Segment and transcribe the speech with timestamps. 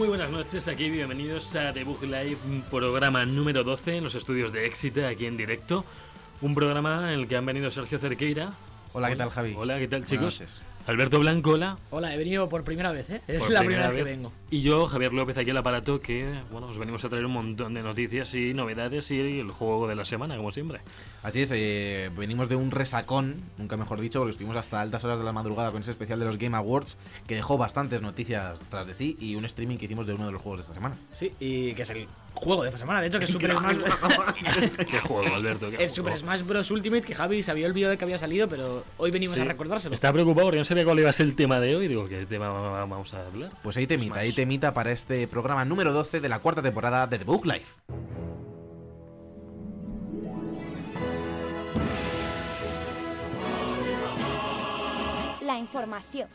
[0.00, 2.38] Muy buenas noches, aquí bienvenidos a The Book Live,
[2.70, 5.84] programa número 12 en los estudios de Éxito, aquí en directo.
[6.40, 8.54] Un programa en el que han venido Sergio Cerqueira.
[8.94, 9.54] Hola, ¿qué tal, Javi?
[9.54, 10.62] Hola, ¿qué tal, chicos?
[10.90, 11.78] Alberto Blanco, hola.
[11.90, 13.20] Hola, he venido por primera vez, ¿eh?
[13.28, 14.32] Es Por la primera vez que vengo.
[14.50, 17.74] Y yo, Javier López, aquí al aparato, que bueno, os venimos a traer un montón
[17.74, 20.80] de noticias y novedades y el juego de la semana, como siempre.
[21.22, 25.20] Así es, eh, venimos de un resacón, nunca mejor dicho, porque estuvimos hasta altas horas
[25.20, 26.96] de la madrugada con ese especial de los Game Awards,
[27.28, 30.32] que dejó bastantes noticias tras de sí, y un streaming que hicimos de uno de
[30.32, 30.96] los juegos de esta semana.
[31.12, 33.76] Sí, y que es el juego de esta semana, de hecho, que es Super Smash
[34.90, 35.70] ¿Qué juego, Alberto?
[35.70, 36.16] ¿Qué El Super?
[36.18, 36.70] Smash Bros.
[36.70, 39.42] Ultimate, que Javi se había olvidado de que había salido, pero hoy venimos Sí.
[39.42, 39.94] a recordárselo.
[39.94, 41.88] Estaba preocupado porque no sabía cuál iba a ser el tema de hoy.
[41.88, 43.50] Digo, ¿qué tema vamos a hablar?
[43.62, 44.22] Pues ahí temita, Smash.
[44.24, 47.66] ahí temita para este programa número 12 de la cuarta temporada de The Book Life.
[55.40, 56.28] La información.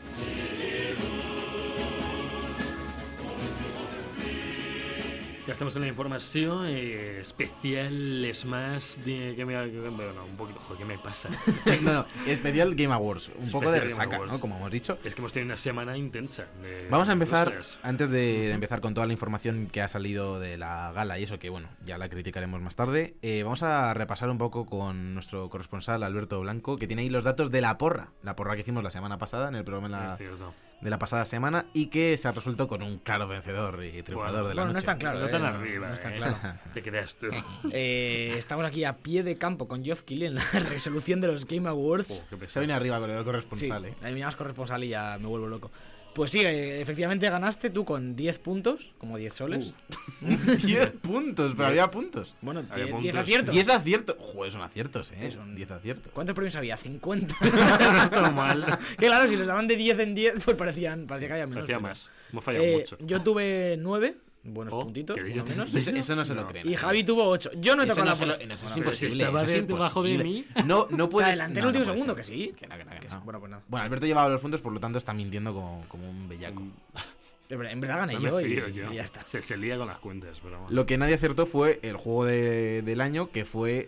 [5.47, 10.79] Ya estamos en la información eh, especial de que me que- bueno, un poquito, joder,
[10.79, 11.29] ¿qué me pasa?
[11.83, 14.17] no, no, especial Game Awards, un poco de resaca.
[14.25, 14.39] ¿no?
[14.39, 14.97] Como hemos dicho.
[15.03, 16.47] es que hemos tenido una semana intensa.
[16.63, 17.79] de Vamos a empezar, cosas.
[17.83, 21.23] antes de, de empezar con toda la información que ha salido de la gala y
[21.23, 25.13] eso que, bueno, ya la criticaremos más tarde, eh, vamos a repasar un poco con
[25.13, 28.61] nuestro corresponsal Alberto Blanco, que tiene ahí los datos de la porra, la porra que
[28.61, 30.53] hicimos la semana pasada en el programa de Es la, cierto.
[30.85, 34.43] De la pasada semana y que se ha resuelto con un claro vencedor y triunfador
[34.43, 34.77] Bueno, de la bueno, no noche.
[34.77, 36.17] es tan claro, no eh, tan no- arriba, no está eh.
[36.17, 36.37] claro.
[36.73, 37.27] Te creas tú.
[37.71, 41.45] Eh, estamos aquí a pie de campo con Geoff Keighley en la resolución de los
[41.47, 42.27] Game Awards.
[42.31, 43.95] Oh, qué Se viene arriba con el Sí, corresponsal, ¿eh?
[44.03, 45.71] me llamas corresponsal y ya me vuelvo loco.
[46.15, 49.73] Pues sí, eh, efectivamente ganaste tú con 10 puntos, como 10 soles.
[50.21, 50.27] Uh.
[50.65, 52.35] 10 puntos, pero había puntos.
[52.41, 53.15] Bueno, Había 10 puntos.
[53.17, 53.53] aciertos.
[53.53, 54.15] 10 aciertos.
[54.19, 55.29] Joder, son aciertos, ¿eh?
[55.31, 56.13] Son- 10 aciertos.
[56.13, 56.77] ¿Cuántos premios había?
[56.77, 57.35] 50.
[57.41, 58.79] No está mal.
[58.97, 61.63] que claro, si los daban de 10 en 10, pues parecían, parecía que había menos.
[61.65, 62.09] Parecía más.
[62.31, 62.97] Hemos fallado Eh, mucho.
[63.01, 65.73] Yo tuve 9, buenos Oh, puntitos, menos.
[65.73, 66.69] Eso, eso no se lo creen.
[66.69, 67.51] Y Javi tuvo 8.
[67.57, 69.23] Yo no he tocado no la lo- en eso es imposible.
[69.23, 70.45] estaba eso es de- mí.
[70.65, 71.29] No, no puedes.
[71.29, 72.15] Adelante el último segundo, ser.
[72.15, 72.53] que sí.
[72.57, 73.13] Que no, que no, que Que no.
[73.13, 73.19] sí.
[73.23, 73.63] Bueno, pues nada.
[73.67, 76.61] Bueno, Alberto llevaba los puntos, por lo tanto está mintiendo como, como un bellaco.
[77.47, 78.91] En verdad- en verdad gané yo y, yo.
[78.91, 79.23] y ya está.
[79.23, 80.75] Se, se lía con las cuentas, pero bueno.
[80.75, 83.87] Lo que nadie acertó fue el juego de- del año, que fue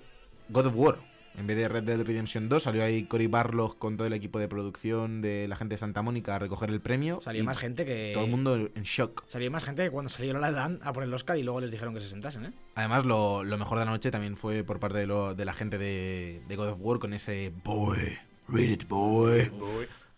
[0.50, 0.97] God of War.
[1.38, 4.40] En vez de Red Dead Redemption 2, salió ahí Cory Barlog con todo el equipo
[4.40, 7.22] de producción de la gente de Santa Mónica a recoger el premio.
[7.22, 8.12] Salió más gente que.
[8.14, 9.24] Todo el mundo en shock.
[9.28, 11.62] Salió más gente que cuando salió La La Land a por el Oscar y luego
[11.62, 12.52] les dijeron que se sentasen, ¿eh?
[12.74, 15.53] Además, lo, lo mejor de la noche también fue por parte de, lo- de la
[15.53, 19.52] gente de, de God of War con ese Boy, read it, boy.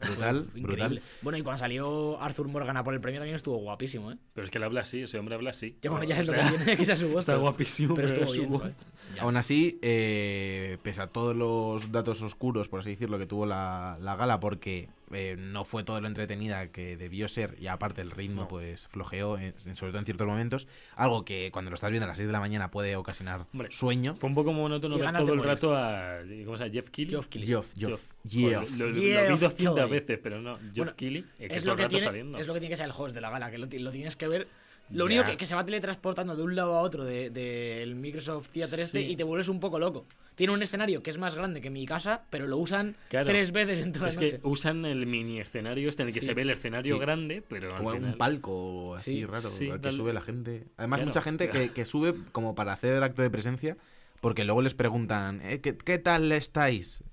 [0.01, 1.01] Brutal, increíble.
[1.21, 4.17] Bueno, y cuando salió Arthur Morgan a por el premio también estuvo guapísimo, ¿eh?
[4.33, 5.73] Pero es que él habla así, ese hombre habla así.
[5.81, 7.19] Que bueno, ya O es lo sea, que tiene, que sea su voz.
[7.19, 8.49] Está guapísimo, pero pero estuvo su bien.
[8.49, 8.61] voz.
[8.61, 8.75] joder.
[9.15, 9.23] Ya.
[9.23, 13.97] Aún así, eh, pese a todos los datos oscuros, por así decirlo, que tuvo la,
[14.01, 18.11] la gala, porque eh, no fue todo lo entretenida que debió ser, y aparte el
[18.11, 18.47] ritmo No.
[18.47, 22.07] pues flojeó, en- sobre todo en ciertos momentos, algo que cuando lo estás viendo a
[22.07, 24.15] las 6 de la mañana puede ocasionar Hombre, sueño.
[24.15, 26.19] Fue un poco monótono ver todo el rato a.
[26.45, 26.73] ¿Cómo se llama?
[26.73, 27.11] Jeff Keighley.
[27.13, 27.53] Geoff Keighley.
[27.53, 28.71] Joder, Geoff.
[28.77, 29.89] Lo, lo- lo vi 200 Keighley.
[29.89, 30.57] veces, pero no.
[30.57, 31.25] Jeff Bueno, Keighley.
[31.37, 32.37] que es lo, que tiene, saliendo.
[32.37, 34.15] es lo que tiene que ser el host de la gala, que lo, lo tienes
[34.15, 34.47] que ver.
[34.91, 38.49] Lo único que, que se va teletransportando de un lado a otro del de, Microsoft
[38.49, 39.11] Theater este Sí.
[39.11, 40.05] y te vuelves un poco loco.
[40.35, 43.27] Tiene un escenario que es más grande que mi casa, pero lo usan Claro.
[43.27, 46.21] tres veces en toda Es la que usan el mini escenario este en el que
[46.21, 46.25] Sí.
[46.27, 47.01] se ve el escenario Sí.
[47.01, 48.11] grande, pero al Como final...
[48.13, 50.65] un palco así Sí, raro, sí, al que tal- sube la gente.
[50.77, 51.09] Además, Claro.
[51.09, 53.77] mucha gente que, que sube como para hacer el acto de presencia,
[54.21, 57.03] porque luego les preguntan, "Eh, ¿qué, qué tal estáis?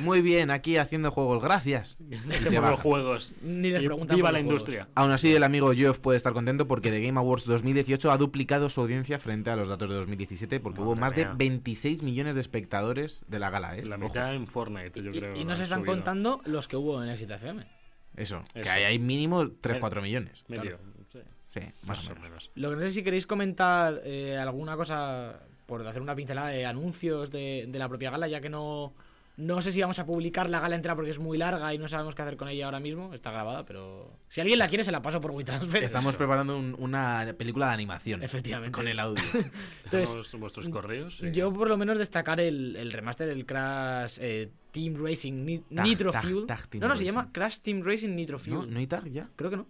[0.00, 1.96] Muy bien, aquí haciendo juegos, gracias.
[2.50, 3.32] Los juegos.
[3.42, 4.52] Ni les Y preguntan Viva por la juegos.
[4.52, 4.88] industria.
[4.94, 8.70] Aún así, el amigo Geoff puede estar contento porque The Game Awards 2018 ha duplicado
[8.70, 11.28] su audiencia frente a los datos de 2017 porque Madre hubo más mía.
[11.28, 13.84] de 26 millones de espectadores de la gala, ¿eh?
[13.84, 14.04] La Ojo.
[14.06, 15.36] mitad en Fortnite, yo Y- creo.
[15.36, 15.94] y, no se están subido.
[15.94, 17.64] contando los que hubo en Exit FM.
[18.16, 19.56] Eso, que hay, hay mínimo Medio.
[19.60, 20.44] 3-4 millones.
[20.48, 20.78] Medio.
[21.12, 21.18] Sí,
[21.48, 22.28] Sí, más, más o o menos.
[22.30, 22.50] menos.
[22.54, 26.64] Lo que no sé si queréis comentar eh, alguna cosa por hacer una pincelada de
[26.66, 28.94] anuncios de, de la propia gala, ya que no,
[29.36, 31.88] no sé si vamos a publicar la gala entera porque es muy larga y no
[31.88, 33.14] sabemos qué hacer con ella ahora mismo.
[33.14, 35.84] Está grabada, pero si alguien la quiere se la paso por WeTransfer.
[35.84, 36.18] Estamos Eso.
[36.18, 38.22] preparando un- una película de animación.
[38.22, 38.72] Efectivamente.
[38.72, 39.22] Con el audio.
[39.84, 41.20] Entonces, Dejamos vuestros correos.
[41.22, 45.58] y- Yo por lo menos destacar el, el remaster del Crash eh, Team Racing Ni-
[45.60, 46.46] Tag- Nitro tag- Fuel.
[46.46, 47.14] tag Team no, no, se Racing.
[47.16, 48.54] llama Crash Team Racing Nitro Fuel.
[48.56, 48.66] ¿No?
[48.66, 49.28] ¿No hay tag ya?
[49.36, 49.66] Creo que no.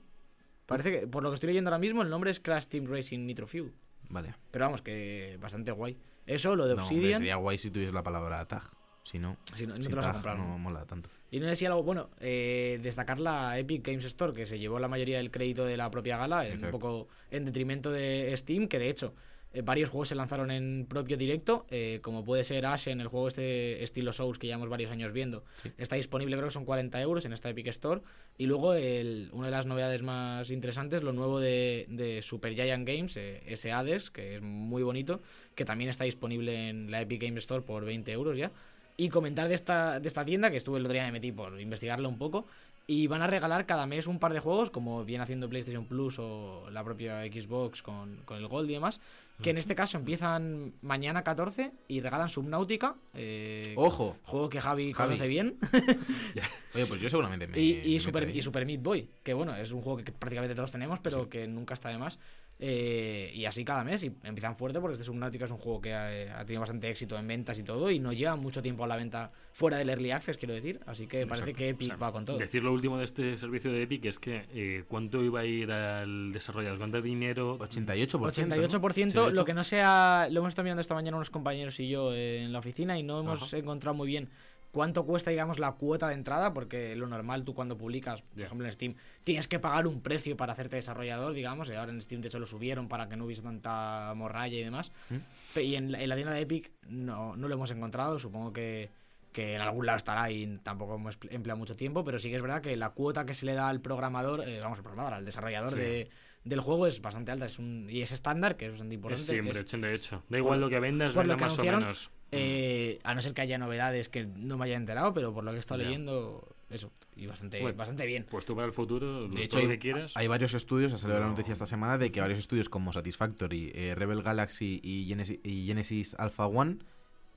[0.67, 3.26] Parece que, por lo que estoy leyendo ahora mismo, el nombre es Crash Team Racing
[3.26, 3.73] Nitro Fuel.
[4.09, 4.35] Vale.
[4.50, 5.97] Pero vamos, que bastante guay.
[6.26, 7.19] Eso, lo de No, hombre, Obsidian.
[7.19, 8.62] sería guay si tuviese la palabra tag.
[9.04, 10.38] Si no, Si no, no sin te lo vas a comprar.
[10.38, 11.08] no mola tanto.
[11.31, 14.88] Y no si algo, bueno, eh, destacar la Epic Games Store, que se llevó la
[14.88, 18.78] mayoría del crédito de la propia gala, en un poco en detrimento de Steam, que
[18.78, 19.14] de hecho
[19.54, 23.28] eh, varios juegos se lanzaron en propio directo, eh, como puede ser Ashen, el juego
[23.28, 25.43] este estilo Souls que llevamos varios años viendo.
[25.62, 25.70] Sí.
[25.78, 28.02] Está disponible, creo que son 40 euros en esta Epic Store.
[28.38, 32.87] Y luego el- una de las novedades más interesantes, lo nuevo de, de Super Giant
[32.87, 35.22] Games, eh, ese Hades, que es muy bonito,
[35.54, 38.52] que también está disponible en la Epic Games Store por 20 euros ya.
[38.96, 41.60] Y comentar de esta, de esta tienda, que estuve el otro día me metí por
[41.60, 42.46] investigarla un poco.
[42.86, 46.18] Y van a regalar cada mes un par de juegos, como viene haciendo PlayStation Plus
[46.18, 49.00] o la propia Xbox con, con el Gold y demás.
[49.40, 52.94] Que en este caso empiezan mañana 14 y regalan Subnautica.
[53.14, 54.16] eh, ¡Ojo!
[54.24, 55.10] Juego que Javi, Javi.
[55.14, 55.58] conoce bien.
[56.74, 57.58] Oye, pues yo seguramente me.
[57.58, 60.54] y, y me Super, y Super Meat Boy, que bueno, es un juego que prácticamente
[60.54, 62.18] todos tenemos, pero que nunca está de más.
[62.64, 65.94] Eh, y así cada mes, y empiezan fuerte porque este Subnautica es un juego que
[65.94, 68.87] ha, ha tenido bastante éxito en ventas y todo, y no lleva mucho tiempo a
[68.87, 70.79] la venta fuera del Early Access, quiero decir.
[70.87, 71.59] Así que parece Exacto.
[71.59, 72.38] que Epic O sea, va con todo.
[72.38, 75.73] Decir lo último de este servicio de Epic es que eh, cuánto iba a ir
[75.73, 77.59] al desarrollador, cuánto dinero.
[77.59, 78.20] 88%.
[78.20, 78.29] ¿no?
[78.29, 81.81] 88%, Sí, de lo que no sea, lo hemos estado mirando esta mañana unos compañeros
[81.81, 83.59] y yo eh, en la oficina y no hemos Ajá.
[83.59, 84.29] encontrado muy bien
[84.72, 88.66] cuánto cuesta, digamos, la cuota de entrada, porque lo normal tú cuando publicas, por ejemplo
[88.66, 92.20] en Steam, tienes que pagar un precio para hacerte desarrollador, digamos, y ahora en Steam
[92.22, 94.90] de hecho lo subieron para que no hubiese tanta morralla y demás.
[95.10, 95.58] ¿Mm?
[95.60, 98.90] Y en, la- en la tienda de Epic no, no lo hemos encontrado, supongo que,
[99.32, 102.36] que en algún lado estará y tampoco hemos empl- empleado mucho tiempo, pero sí que
[102.36, 105.12] es verdad que la cuota que se le da al programador, eh, vamos, al programador,
[105.14, 105.76] al desarrollador Sí.
[105.76, 106.10] de,
[106.44, 109.25] del juego es bastante alta, es un, y es estándar, que es bastante Es importante.
[109.32, 110.22] siempre es- 88.
[110.30, 112.10] Da igual lo que vendas, por venda más o menos.
[112.32, 115.50] Eh, a no ser que haya novedades que no me haya enterado, pero por lo
[115.50, 115.87] que he estado Ya.
[115.88, 117.76] leyendo, eso, y bastante, Bueno.
[117.76, 118.26] bastante bien.
[118.31, 120.12] Pues tú para el futuro, De todo hecho, lo hay, que quieras.
[120.17, 121.32] hay varios estudios, ha salido la No.
[121.32, 125.67] noticia esta semana de que varios estudios como Satisfactory, eh, Rebel Galaxy y Genesis, y
[125.67, 126.79] Genesis Alpha One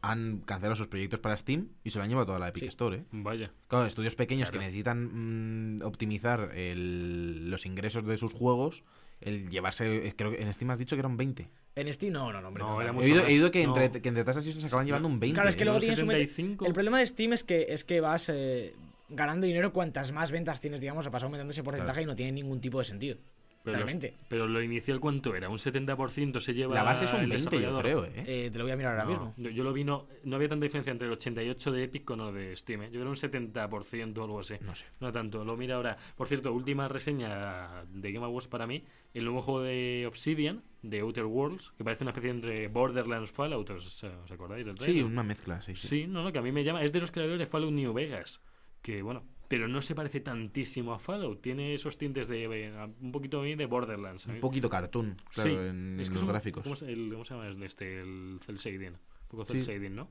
[0.01, 2.67] han cancelado sus proyectos para Steam y se lo han llevado toda la Epic Sí.
[2.69, 2.97] Store.
[2.97, 3.03] ¿eh?
[3.11, 3.51] Vaya.
[3.67, 4.59] Claro, estudios pequeños Claro.
[4.61, 8.83] que necesitan mm, optimizar el- los ingresos de sus juegos,
[9.19, 11.47] el llevarse, eh, creo que en Steam has dicho que eran 20.
[11.75, 12.63] En Steam, no, no, no, hombre.
[12.63, 13.75] No, no, era He oído, he oído que, No.
[13.75, 15.33] entre, que entre tasas y eso se acaban Sí, llevando un 20.
[15.35, 15.65] Claro, es que ¿eh?
[15.65, 16.65] luego Los tienes un 75.
[16.65, 18.73] El problema de Steam es que, es que vas eh,
[19.09, 22.61] ganando dinero cuantas más ventas tienes, digamos, vas aumentando ese porcentaje y no tiene ningún
[22.61, 23.17] tipo de sentido.
[23.65, 24.13] Pero, los- realmente.
[24.29, 25.49] pero lo inicial, ¿cuánto era?
[25.49, 28.23] ¿Un 70% se lleva La base es un el 20, yo creo, ¿eh?
[28.27, 29.33] Eh, te lo voy a mirar ahora No, mismo.
[29.37, 32.19] Yo, yo lo vi, no, no había tanta diferencia entre el 88 de Epic con
[32.19, 32.83] lo de Steam.
[32.83, 32.89] ¿eh?
[32.91, 34.53] Yo creo un 70% o algo así.
[34.61, 34.85] No sé.
[35.01, 35.97] No tanto, lo mira ahora.
[36.15, 38.83] Por cierto, última reseña de Game Awards para mí.
[39.13, 43.69] El nuevo juego de Obsidian, de Outer Worlds, que parece una especie entre Borderlands Fallout.
[43.71, 45.05] ¿Os, os acordáis del Sí, trailer?
[45.05, 45.87] una mezcla, sí, sí.
[45.87, 46.83] Sí, no, no, que a mí me llama.
[46.83, 48.41] Es de los creadores de Fallout New Vegas.
[48.81, 51.41] Que bueno, pero no se parece tantísimo a Fallout.
[51.41, 52.45] Tiene esos tintes de.
[52.65, 54.25] eh, un poquito de Borderlands.
[54.27, 56.63] Un poquito cartoon, claro, Sí, en, es que los gráficos.
[56.63, 58.01] ¿cómo se, el- cómo se llama el- este?
[58.01, 58.93] El cel shading.
[58.93, 58.99] Un
[59.29, 59.61] poco Sí.
[59.61, 60.09] cel shading, ¿no?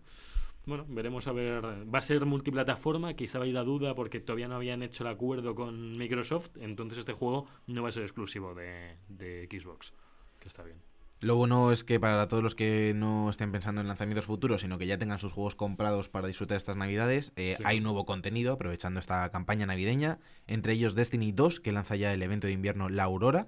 [0.67, 1.63] Bueno, veremos a ver.
[1.95, 5.55] Va a ser multiplataforma, quizá hay la duda porque todavía no habían hecho el acuerdo
[5.55, 6.57] con Microsoft.
[6.59, 9.93] Entonces este juego no va a ser exclusivo de, de Xbox.
[10.41, 10.79] Que está bien.
[11.21, 14.77] Lo bueno es que para todos los que no estén pensando en lanzamientos futuros, sino
[14.77, 17.63] que ya tengan sus juegos comprados para disfrutar estas navidades, eh, Sí.
[17.67, 22.23] hay nuevo contenido aprovechando esta campaña navideña, entre ellos Destiny 2, que lanza ya el
[22.23, 23.47] evento de invierno La Aurora.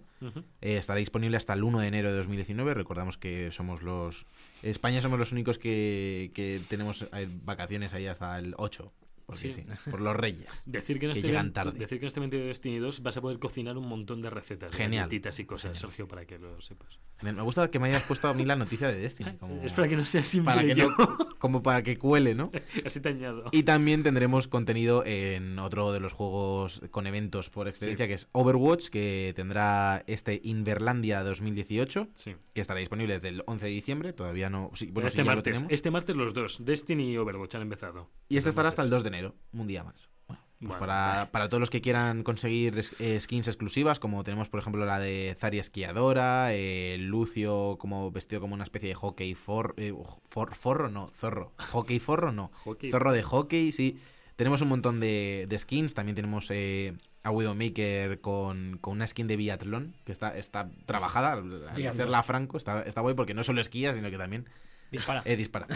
[0.63, 2.73] Eh, estará disponible hasta el 1 de enero de 2019.
[2.73, 4.25] Recordamos que somos los...
[4.63, 8.91] España somos los únicos que, que tenemos eh, vacaciones ahí hasta el 8.
[9.27, 9.53] Porque Sí.
[9.55, 10.49] sí, por los reyes.
[10.67, 11.79] Decir que, en Que este llegan tarde.
[11.79, 14.31] decir que en este evento de Destiny 2 vas a poder cocinar un montón de
[14.31, 15.07] recetas, de Genial.
[15.07, 15.81] galletitas y cosas, Genial.
[15.81, 17.01] Sergio, para que lo sepas.
[17.23, 19.37] Me gusta que me hayas puesto a mí la noticia de Destiny.
[19.41, 20.89] Como, Es para que no sea simple para que yo.
[20.97, 22.51] no- como para que cuele, ¿no?
[22.87, 23.45] Así te añado.
[23.53, 28.09] Y también tendremos contenido en otro de los juegos con eventos por excelencia, Sí.
[28.09, 32.35] que es Overwatch, que tendrá este Inverlandia 2018, Sí.
[32.55, 34.13] que estará disponible desde el 11 de diciembre.
[34.13, 34.71] Todavía no.
[34.75, 35.65] Sí, bueno, este lo martes.
[35.69, 38.09] Este martes los dos, Destiny y Overwatch han empezado.
[38.29, 38.97] Y este estará hasta el martes.
[38.97, 39.16] 2 de enero,
[39.53, 40.09] un día más.
[40.29, 44.49] Bueno, pues Bueno, para, para todos los que quieran conseguir eh, skins exclusivas, como tenemos
[44.49, 49.35] por ejemplo la de Zarya esquiadora, eh, Lucio como vestido como una especie de hockey
[49.35, 49.93] for, eh,
[50.31, 51.53] for- forro, no, zorro.
[51.71, 52.51] Hockey forro, no.
[52.65, 52.91] Hockey.
[52.91, 53.99] Zorro de hockey, sí.
[54.37, 59.27] Tenemos un montón de, de skins, también tenemos eh, a Widowmaker con, con una skin
[59.29, 61.43] de biatlón, que está, está trabajada, al
[61.75, 61.95] Biatlón.
[61.95, 64.47] serla franco, está, está guay porque no solo esquía, sino que también
[64.91, 65.23] Dispara.
[65.25, 65.67] eh, dispara.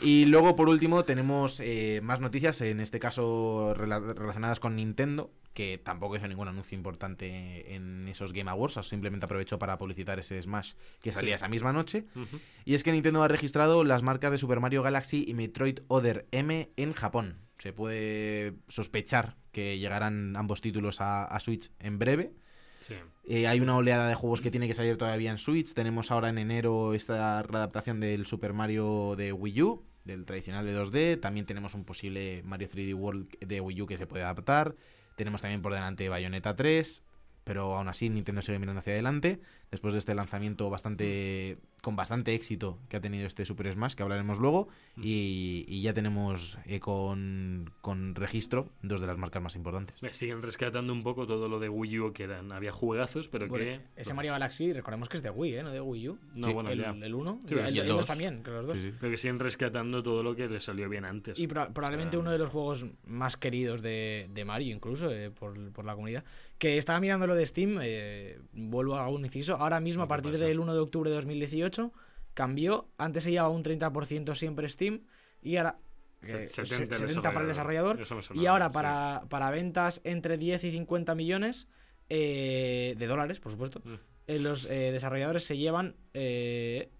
[0.00, 5.30] Y luego, por último, tenemos eh, más noticias, en este caso rela- relacionadas con Nintendo,
[5.54, 10.40] que tampoco hizo ningún anuncio importante en esos Game Awards, simplemente aprovechó para publicitar ese
[10.40, 11.42] Smash que salía Sí.
[11.42, 12.04] esa misma noche.
[12.64, 16.26] Y es que Nintendo ha registrado las marcas de Super Mario Galaxy y Metroid Other
[16.30, 17.38] M en Japón.
[17.58, 22.32] Se puede sospechar que llegarán ambos títulos a, a Switch en breve.
[23.24, 25.72] Eh, hay una oleada de juegos que tiene que salir todavía en Switch.
[25.74, 30.76] Tenemos ahora en enero esta readaptación del Super Mario de Wii U, del tradicional de
[30.76, 31.20] 2D.
[31.20, 34.74] También tenemos un posible Mario 3D World de Wii U que se puede adaptar.
[35.16, 37.02] Tenemos también por delante Bayonetta 3.
[37.44, 39.40] Pero aún así Nintendo sigue mirando hacia adelante.
[39.70, 44.02] Después de este lanzamiento bastante con bastante éxito que ha tenido este Super Smash, que
[44.02, 44.68] hablaremos luego.
[45.02, 50.02] Y, y ya tenemos eh, con, con registro dos de las marcas más importantes.
[50.02, 53.48] Me siguen rescatando un poco todo lo de Wii U, que eran, había juegazos, pero
[53.48, 53.80] Bueno, que...
[54.00, 55.62] ese Mario Galaxy, recordemos que es de Wii, ¿eh?
[55.62, 56.18] No de Wii U.
[56.34, 56.90] No, Sí, bueno, el, ya.
[56.90, 57.40] el 1.
[57.46, 58.06] Sí, el, y el el 2 dos.
[58.06, 58.76] también, que los dos.
[58.76, 58.96] Sí, sí.
[59.00, 61.38] Pero que siguen rescatando todo lo que les salió bien antes.
[61.38, 62.20] Y pro- probablemente Ah.
[62.20, 66.24] uno de los juegos más queridos de, de Mario, incluso, eh, por, por la comunidad.
[66.58, 69.54] Que estaba mirando lo de Steam, eh, vuelvo a un inciso.
[69.56, 70.44] Ahora mismo, a ¿Qué partir pasa?
[70.44, 71.69] del 1 de octubre de 2018,
[72.34, 72.88] cambió.
[72.98, 75.02] Antes se llevaba un 30% siempre Steam
[75.42, 75.78] y ahora
[76.22, 77.98] eh, 70 se- el 70 para el desarrollador.
[78.34, 78.72] Y ahora sí.
[78.74, 81.66] para, para ventas entre 10 y 50 millones
[82.08, 83.94] eh, de dólares, por supuesto, Mm.
[84.26, 86.90] eh, los eh, desarrolladores se llevan eh,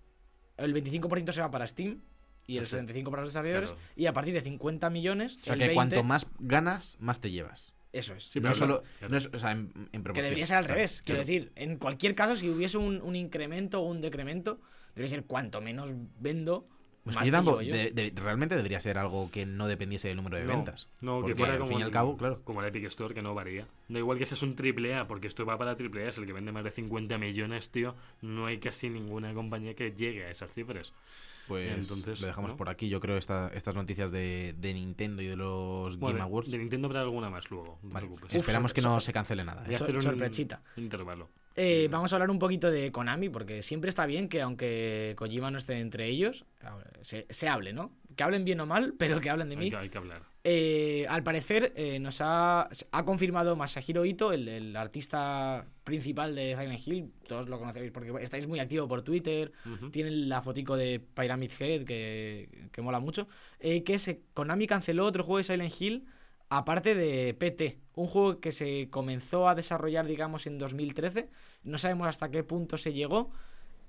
[0.57, 2.01] el 25% se va para Steam
[2.47, 2.83] y el Sí, sí.
[2.87, 3.85] 75% para los desarrolladores Claro.
[3.97, 7.21] y a partir de 50 millones O sea el que 20, cuanto más ganas, más
[7.21, 7.75] te llevas.
[7.93, 9.13] Eso es Sí, no pero solo, claro.
[9.13, 11.27] no es- o sea, en, en que debería ser al Claro, revés quiero claro.
[11.27, 14.61] decir en cualquier caso si hubiese un, un incremento o un decremento
[14.95, 16.67] debería ser cuanto menos vendo
[17.05, 17.83] Pues más que me tampoco- llevo yo.
[17.95, 20.89] de- de- realmente debería ser algo que no dependiese del número de No, ventas.
[21.01, 22.43] No, que fuera al como fin y al el- cabo, claro.
[22.45, 23.67] Como el Epic Store, que no varía.
[23.89, 26.27] Da igual que seas un triple A, porque esto va para triple A, es el
[26.27, 27.95] que vende más de 50 millones, tío.
[28.21, 30.93] No hay casi ninguna compañía que llegue a esas cifras.
[31.51, 32.57] Pues Entonces, lo dejamos ¿no?
[32.57, 32.89] por aquí.
[32.89, 36.51] Yo creo esta, estas noticias de, de Nintendo y de los Bueno, Game Awards.
[36.51, 38.35] de Nintendo habrá alguna más luego, no te Vale, preocupes.
[38.37, 39.63] Esperamos Uf, que no so- se cancele nada.
[39.65, 39.79] Voy a ¿eh?
[39.79, 40.63] so- hacer un sorpresita.
[40.77, 41.29] intervalo.
[41.57, 45.51] Eh, vamos a hablar un poquito de Konami, porque siempre está bien que aunque Kojima
[45.51, 46.45] no esté entre ellos,
[47.03, 47.91] se, se hable, ¿no?
[48.17, 49.71] Que hablen bien o mal, pero que hablen de Hay mí.
[49.71, 50.23] que, hay que hablar.
[50.43, 56.57] Eh, al parecer eh, nos ha, ha confirmado Masahiro Ito, el, el artista principal de
[56.59, 59.91] Silent Hill, todos lo conocéis porque estáis muy activo por Twitter, Ujú.
[59.91, 65.05] tienen la fotico de Pyramid Head que, que mola mucho, eh, que se, Konami canceló
[65.05, 66.07] otro juego de Silent Hill
[66.49, 71.29] aparte de PT, un juego que se comenzó a desarrollar digamos en 2013,
[71.65, 73.31] no sabemos hasta qué punto se llegó.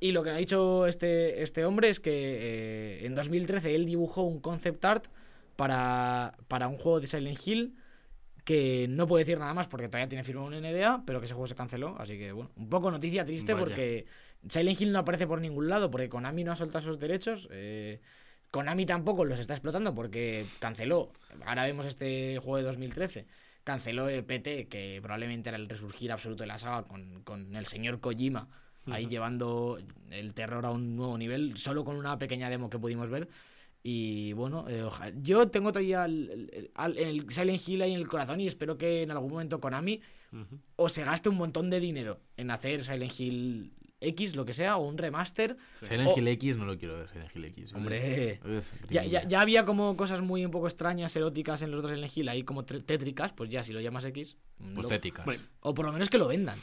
[0.04, 4.24] Y lo que ha dicho este, este hombre es que eh, en 2013 él dibujó
[4.24, 5.06] un concept art
[5.56, 7.76] para, para un juego de Silent Hill
[8.44, 11.36] que no puede decir nada más porque todavía tiene firmado un NDA, pero que ese
[11.36, 11.96] juego se canceló.
[12.00, 13.64] Así que, bueno, un poco noticia triste Vaya.
[13.64, 14.08] porque
[14.50, 17.48] Silent Hill no aparece por ningún lado porque Konami no ha soltado esos derechos.
[17.52, 18.02] eh,
[18.50, 21.14] Konami tampoco los está explotando porque canceló.
[21.46, 23.28] Ahora vemos este juego de 2013.
[23.64, 27.68] Canceló el PT, que probablemente era el resurgir absoluto de la saga con, con el
[27.68, 28.48] señor Kojima
[28.88, 29.78] ahí llevando
[30.10, 33.28] el terror a un nuevo nivel, solo con una pequeña demo que pudimos ver.
[33.84, 38.08] Y bueno, eh, oja- yo tengo todavía el, el- el Silent Hill ahí en el
[38.08, 40.60] corazón y espero que en algún momento Konami Ujú.
[40.76, 43.74] o se gaste un montón de dinero en hacer Silent Hill
[44.04, 45.58] X, lo que sea, o un remaster.
[45.82, 46.18] Silent Oh.
[46.20, 47.74] Hill X no lo quiero ver, Silent Hill X.
[47.74, 51.80] Hombre, Uf, ya, ya, ya había como cosas muy un poco extrañas, eróticas en los
[51.80, 54.38] otros Silent Hill, ahí como tétricas, pues ya si lo llamas X.
[54.60, 55.26] Pues lo- téticas.
[55.26, 56.58] Bueno, o por lo menos que lo vendan.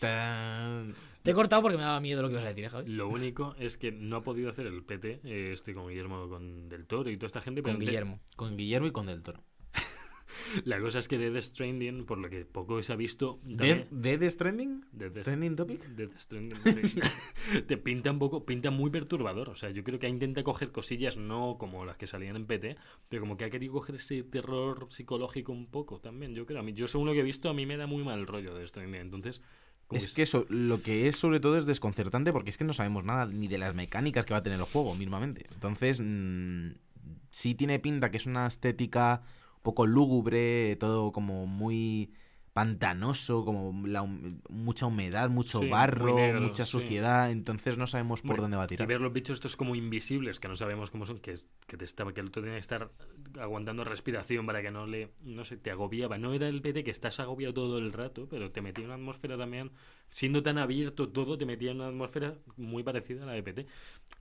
[0.00, 2.90] Tan- Te he cortado porque me daba miedo lo que ibas a decir, ¿eh, Javi.
[2.90, 6.68] lo único es que no ha podido hacer el PT, eh, este con Guillermo con
[6.68, 7.62] Del Toro y toda esta gente.
[7.62, 8.20] Con pero Guillermo.
[8.36, 9.42] Con Guillermo y con Del Toro.
[10.64, 13.38] La cosa es que Death Stranding, por lo que poco se ha visto...
[13.44, 14.84] ¿Death, también- Death Stranding?
[14.92, 15.84] Death ¿Trending topic?
[15.88, 17.60] Death Stranding, sí.
[17.68, 19.50] te pinta un poco, pinta muy perturbador.
[19.50, 22.76] O sea, yo creo que intenta coger cosillas no como las que salían en PT,
[23.10, 26.34] pero como que ha querido coger ese terror psicológico un poco también.
[26.34, 28.02] Yo creo, a mí, yo según lo que he visto, a mí me da muy
[28.02, 29.02] mal rollo de Stranding.
[29.02, 29.42] Entonces,
[29.90, 33.04] Es que eso, lo que es sobre todo es desconcertante porque es que no sabemos
[33.04, 35.46] nada ni de las mecánicas que va a tener el juego mismamente.
[35.52, 36.70] Entonces, mm,
[37.30, 39.22] sí tiene pinta que es una estética
[39.56, 42.12] un poco lúgubre, todo como muy
[42.60, 44.02] pantanoso, como la
[44.48, 46.72] mucha humedad, mucho Sí, barro, negro, mucha sí.
[46.72, 48.86] suciedad, entonces no sabemos por Hombre, dónde va a Y tirar.
[48.86, 52.14] ver los bichos estos como invisibles, que no sabemos cómo son, que, que te estaba,
[52.14, 52.90] que el otro tenía que estar
[53.38, 56.18] aguantando respiración para que no le, no sé, te agobiaba.
[56.18, 58.96] No era el PT que estás agobiado todo el rato, pero te metía en una
[58.96, 59.72] atmósfera también,
[60.10, 63.66] siendo tan abierto todo, te metía en una atmósfera muy parecida a la de PT,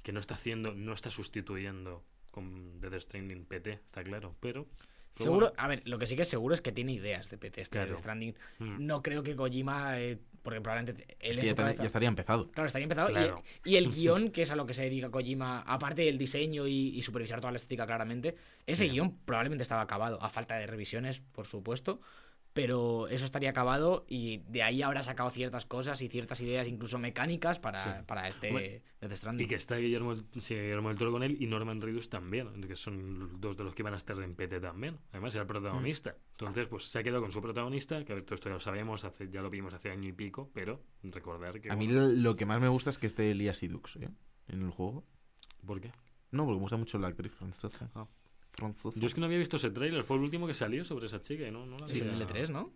[0.03, 4.67] que no está haciendo, no está sustituyendo con Death Stranding PT, está claro, pero...
[5.13, 5.61] pero Seguro, bueno.
[5.63, 7.77] a ver, lo que sí que es seguro es que tiene ideas de PT este
[7.77, 7.91] Claro.
[7.91, 8.35] de Stranding.
[8.59, 8.85] Mm.
[8.85, 12.49] No creo que Kojima, eh, porque probablemente él Es que ya, cabeza- estaría empezado.
[12.51, 13.09] Claro, estaría empezado.
[13.65, 16.89] y- el guion, que es a lo que se dedica Kojima, aparte del diseño y,
[16.97, 18.35] y supervisar toda la estética claramente,
[18.65, 18.91] ese Sí.
[18.91, 21.99] guion probablemente estaba acabado, a falta de revisiones, por supuesto.
[22.53, 26.97] Pero eso estaría acabado y de ahí habrá sacado ciertas cosas y ciertas ideas, incluso
[26.99, 27.89] mecánicas, para, Sí.
[28.05, 29.45] para este Death Stranding.
[29.45, 32.75] Y que está Guillermo, sí, Guillermo del Toro con él y Norman Reedus también, que
[32.75, 34.97] son los dos de los que van a estar en PT también.
[35.11, 36.15] Además, era el protagonista.
[36.31, 38.59] Entonces, pues se ha quedado con su protagonista, que a ver, todo esto ya lo
[38.59, 41.71] sabíamos, hace, ya lo vimos hace año y pico, pero recordar que.
[41.71, 44.09] A mí bueno, lo, lo que más me gusta es que esté Elias Idux ¿eh?
[44.47, 45.05] en el juego.
[45.65, 45.91] ¿Por qué?
[46.31, 47.89] No, porque me gusta mucho la actriz francesa.
[47.95, 48.07] Ah.
[48.95, 51.21] Yo es que no había visto ese tráiler, fue el último que salió sobre esa
[51.21, 52.71] chica y no, no la Sí, en el L3, ¿no?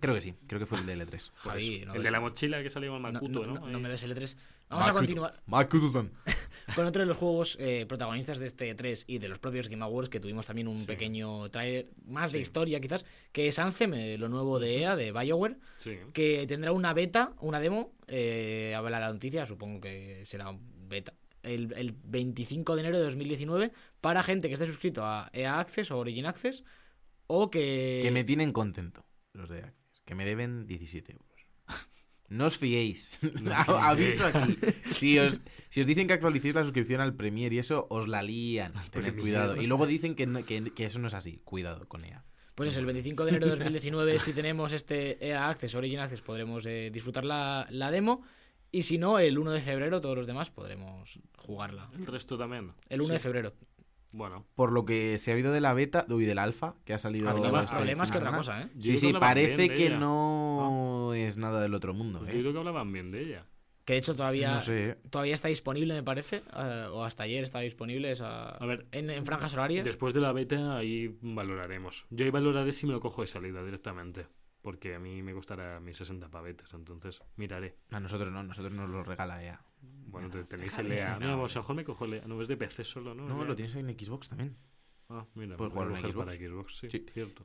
[0.00, 1.10] Creo que sí, creo que fue el de L3.
[1.10, 1.86] Pues Javi, eso.
[1.86, 3.68] no el ves- de la mochila que salió con Makuto, no, ¿no?
[3.68, 4.36] no, me ves L3.
[4.68, 6.10] Vamos a continuar Makuto-san.
[6.74, 9.84] con otro de los juegos eh, protagonistas de este 3 y de los propios Game
[9.84, 10.86] Awards que tuvimos también un Sí.
[10.86, 15.12] pequeño trailer más de historia quizás, que es Anthem, eh, lo nuevo de EA, de
[15.12, 15.98] BioWare, Sí.
[16.14, 20.50] que tendrá una beta, una demo, eh, habla la noticia, supongo que será
[20.88, 25.58] beta, el, el 25 de enero de 2019 para gente que esté suscrito a EA
[25.60, 26.64] Access o Origin Access
[27.26, 28.00] o que...
[28.02, 30.02] Que me tienen contento los de Access.
[30.04, 31.28] Que me deben 17 euros.
[32.28, 33.20] No os fiéis.
[33.42, 34.56] No Aviso aquí.
[34.94, 38.22] Si os, si os dicen que actualicéis la suscripción al Premier y eso, os la
[38.22, 38.72] lían.
[38.90, 39.60] Tened cuidado.
[39.60, 41.42] Y luego dicen que, no- que, que eso no es así.
[41.44, 42.24] Cuidado con ella.
[42.54, 46.22] Pues eso, el 25 de enero de 2019, si tenemos este EA Access, Origin Access,
[46.22, 48.22] podremos eh, disfrutar la, la demo.
[48.72, 51.90] Y si no, el 1 de febrero, todos los demás podremos jugarla.
[51.94, 52.72] El resto también.
[52.88, 53.12] El 1 Sí.
[53.12, 53.52] de febrero.
[54.12, 54.44] Bueno.
[54.54, 57.28] Por lo que se ha habido de la beta, uy, del alfa, que ha salido.
[57.30, 58.68] Ha tenido más problemas que otra cosa, ¿eh?
[58.74, 59.98] Yo Sí, creo sí, que hablaban parece bien de que ella.
[59.98, 62.18] no es nada del otro mundo.
[62.20, 62.34] Pues ¿eh?
[62.36, 63.46] yo creo que hablaban bien de ella.
[63.84, 64.96] Que de hecho todavía, No sé.
[65.10, 66.42] todavía está disponible, me parece.
[66.56, 69.84] eh, o hasta ayer está disponible esa, A ver, en, en franjas horarias.
[69.84, 72.06] Después de la beta, ahí valoraremos.
[72.10, 74.26] Yo ahí valoraré si me lo cojo de salida directamente.
[74.62, 77.76] Porque a mí me costará mis 60 pavetes, entonces miraré.
[77.90, 79.60] A nosotros no, nosotros nos lo regala ella.
[79.80, 81.18] Bueno, te- tenéis el EA.
[81.18, 82.22] No, a lo mejor me cojo el EA.
[82.26, 83.26] No es de PC solo, ¿no?
[83.28, 83.56] No, lo EA.
[83.56, 84.56] tienes en Xbox también.
[85.08, 86.14] Ah, mira, pues jugar en Xbox.
[86.14, 87.04] para Xbox, sí, Sí.
[87.12, 87.44] cierto.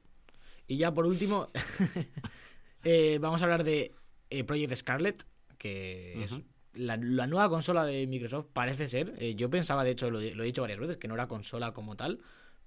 [0.68, 1.50] Y ya por último,
[2.84, 3.94] eh, vamos a hablar de
[4.30, 5.26] eh, Project Scarlet,
[5.58, 6.32] que es
[6.74, 9.16] la, la nueva consola de Microsoft, parece ser.
[9.18, 11.28] Eh, yo pensaba, de hecho, lo, he- lo he dicho varias veces, que no era
[11.28, 12.20] consola como tal,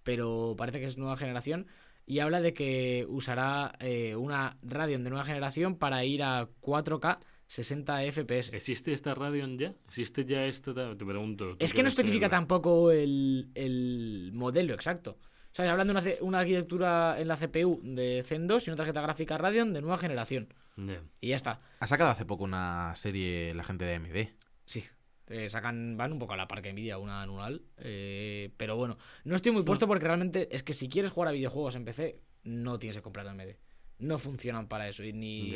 [0.03, 1.67] pero parece que es nueva generación.
[2.11, 7.21] Y habla de que usará eh, una Radeon de nueva generación para ir a 4K
[7.47, 8.53] 60 FPS.
[8.53, 9.75] ¿Existe esta Radeon ya?
[9.87, 10.75] ¿Existe ya esta?
[10.75, 11.51] Te pregunto.
[11.51, 15.19] tú Es que no especifica tampoco el, el modelo exacto.
[15.21, 18.79] O sea, hablando de una, una arquitectura en la CPU de Zen 2 y una
[18.79, 20.49] tarjeta gráfica Radeon de nueva generación.
[21.21, 21.61] Y ya está.
[21.79, 24.29] Ha sacado hace poco una serie la gente de AMD.
[24.67, 24.83] Sí.
[25.31, 27.63] Eh, sacan, van un poco a la parca Nvidia, una anual.
[27.79, 31.33] eh, pero bueno, no estoy muy puesto porque realmente es que si quieres jugar a
[31.33, 33.57] videojuegos en PC, no tienes que comprar AMD.
[33.99, 35.05] No funcionan para eso.
[35.05, 35.55] Y ni,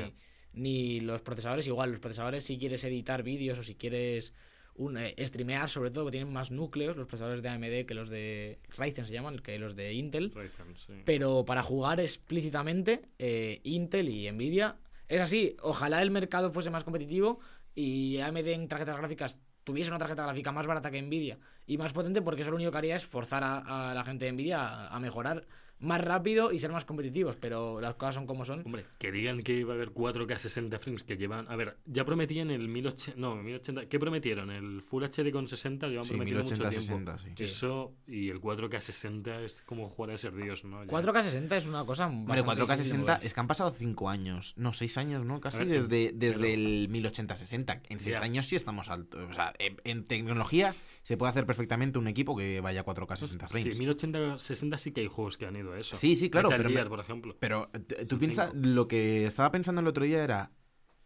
[0.53, 1.91] ni los procesadores igual.
[1.91, 4.33] Los procesadores si quieres editar vídeos o si quieres
[4.77, 8.09] un, eh, streamear, sobre todo, que tienen más núcleos, los procesadores de AMD que los
[8.09, 10.33] de Ryzen se llaman, que los de Intel.
[10.35, 11.03] Ryzen, sí.
[11.05, 14.77] Pero para jugar explícitamente, eh, Intel y Nvidia.
[15.09, 17.39] Es así, ojalá el mercado fuese más competitivo
[17.75, 21.93] y AMD en tarjetas gráficas tuviese una tarjeta gráfica más barata que Nvidia y más
[21.93, 25.01] potente, porque eso lo único que haría es forzar a, la gente de Nvidia a
[25.01, 25.45] mejorar
[25.85, 27.37] más rápido y ser más competitivos.
[27.37, 28.63] Pero las cosas son como son.
[28.65, 31.47] Hombre, que digan que iba a haber 4K 60 frames que llevan.
[31.51, 33.21] A ver, ya prometían el 1080.
[33.21, 33.87] No, 1080.
[33.89, 34.51] ¿Qué prometieron?
[34.51, 37.13] El Full HD con 60 llevan Sí, prometiendo mucho 1080, tiempo.
[37.13, 37.45] 60, sí.
[37.45, 40.85] Eso y el 4K 60 es como jugar a ser Dios, ¿no?
[40.85, 40.91] Ya.
[40.91, 42.07] 4K 60 es una cosa.
[42.07, 43.27] Hombre, bastante 4K difícil de 60 mover.
[43.27, 45.41] es que han pasado 5 años, no, 6 años, ¿no?
[45.41, 47.81] Casi ver, desde, pero- desde el 1080-60.
[47.89, 48.23] En 6 Ya.
[48.25, 49.29] años sí estamos altos.
[49.31, 53.17] O sea, en, en tecnología se puede hacer perfectamente un equipo que vaya a 4K
[53.17, 53.73] 60 frames.
[53.75, 55.95] Sí, 1080 60 sí que hay juegos que han ido a eso.
[55.97, 57.37] Sí, sí, claro, Metal pero Gear, por ejemplo.
[57.39, 60.51] Pero t- tú piensas, lo que estaba pensando el otro día era,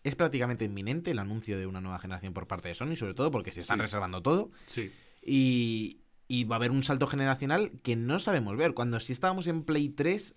[0.04, 3.30] es prácticamente inminente el anuncio de una nueva generación por parte de Sony, sobre todo
[3.30, 3.82] porque se están Sí.
[3.82, 4.50] reservando todo.
[4.66, 4.90] Sí.
[5.22, 8.74] Y, y va a haber un salto generacional que no sabemos ver.
[8.74, 10.34] Cuando sí estábamos en Play 3,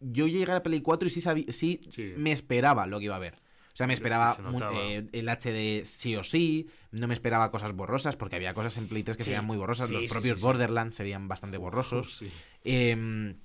[0.00, 2.12] yo llegué a Play 4 y sí, sí, Sí.
[2.16, 3.38] me esperaba lo que iba a haber.
[3.76, 4.38] O sea, me esperaba
[4.72, 8.88] eh, el HD sí o sí, no me esperaba cosas borrosas, porque había cosas en
[8.88, 9.26] Play 3 que Sí.
[9.26, 10.42] se veían muy borrosas, Sí, los sí, propios sí, sí.
[10.46, 12.16] Borderlands se veían bastante borrosos.
[12.16, 12.30] Sí.
[12.64, 13.36] Em,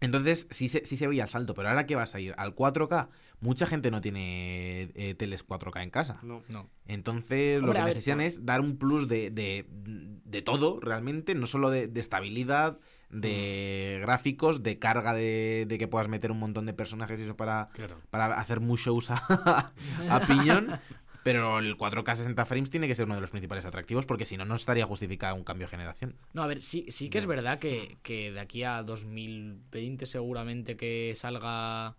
[0.00, 2.54] entonces, sí se, sí se veía el salto, pero ahora que vas a ir al
[2.54, 3.08] 4K,
[3.40, 6.20] mucha gente no tiene eh, teles 4K en casa.
[6.22, 6.44] No.
[6.48, 6.70] No.
[6.86, 11.48] Entonces, lo que ver, necesitan es dar un plus de, de, de todo, realmente, no
[11.48, 12.78] solo de, de estabilidad,
[13.14, 17.36] de gráficos, de carga de, de que puedas meter un montón de personajes y eso
[17.36, 18.00] para, Claro.
[18.10, 19.72] para hacer muy shows a,
[20.10, 20.78] a piñón.
[21.22, 24.36] Pero el 4K 60 frames tiene que ser uno de los principales atractivos porque si
[24.36, 26.16] no, no estaría justificado un cambio de generación.
[26.34, 30.76] No, a ver, sí, sí que es verdad que, que de aquí a 2020 seguramente
[30.76, 31.96] que salga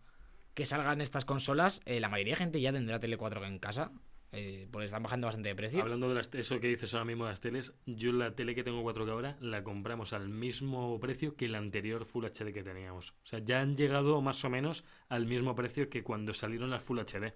[0.54, 3.92] que salgan estas consolas, eh, la mayoría de gente ya tendrá tele 4K en casa.
[4.36, 5.82] Eh, porque están bajando bastante de precio.
[5.82, 8.64] Hablando de las, eso que dices ahora mismo de las teles, yo la tele que
[8.64, 13.12] tengo 4K ahora la compramos al mismo precio que la anterior Full HD que teníamos.
[13.24, 16.84] O sea, ya han llegado más o menos al mismo precio que cuando salieron las
[16.84, 17.34] Full HD.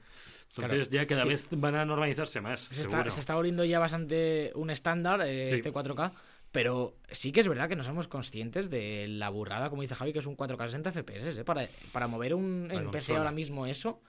[0.58, 2.62] Entonces ya cada vez van a normalizarse más.
[2.62, 5.56] se, está, se está volviendo ya bastante un estándar eh, Sí.
[5.56, 6.12] este 4K.
[6.52, 10.14] Pero sí que es verdad que no somos conscientes de la burrada, como dice Javi,
[10.14, 11.38] que es un 4K 60 FPS.
[11.40, 11.44] ¿eh?
[11.44, 14.02] Para, para mover un en PC ahora mismo eso,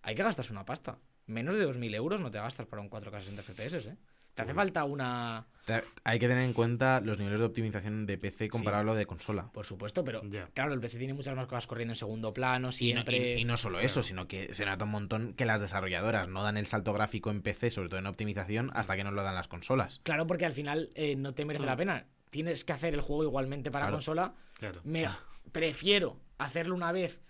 [0.00, 0.98] hay que gastarse una pasta.
[1.26, 3.86] Menos de 2.000 euros no te gastas para un 4K 60 FPS.
[3.88, 3.96] ¿eh?
[4.34, 4.56] Te hace Uy.
[4.56, 5.46] falta una...
[6.04, 9.04] Hay que tener en cuenta los niveles de optimización de PC comparado a lo de
[9.06, 9.50] consola.
[9.52, 10.22] Por supuesto, pero
[10.54, 13.34] claro, el PC tiene muchas más cosas corriendo en segundo plano, Y no, siempre...
[13.38, 16.42] y- y no solo eso, sino que se nota un montón que las desarrolladoras no
[16.42, 19.34] dan el salto gráfico en PC, sobre todo en optimización, hasta que no lo dan
[19.34, 20.00] las consolas.
[20.02, 22.06] Claro, porque al final eh, no te merece la pena.
[22.30, 23.96] Tienes que hacer el juego igualmente para Claro.
[23.98, 24.34] consola.
[24.54, 24.80] Claro.
[24.84, 25.06] Me
[25.52, 27.20] prefiero hacerlo una vez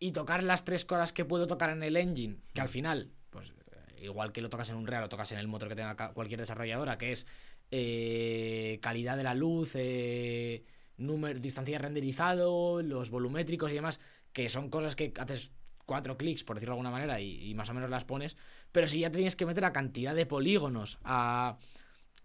[0.00, 3.52] y tocar las tres cosas que puedo tocar en el engine, que al final, pues
[4.00, 6.40] igual que lo tocas en un Real, lo tocas en el motor que tenga cualquier
[6.40, 7.26] desarrolladora, que es
[7.70, 10.64] eh, calidad de la luz, eh,
[10.96, 14.00] número, distancia de renderizado, los volumétricos y demás,
[14.32, 15.52] que son cosas que haces
[15.84, 18.38] cuatro clics, por decirlo de alguna manera, y, más o menos las pones.
[18.72, 21.58] Pero si ya tienes que meter a cantidad de polígonos, a,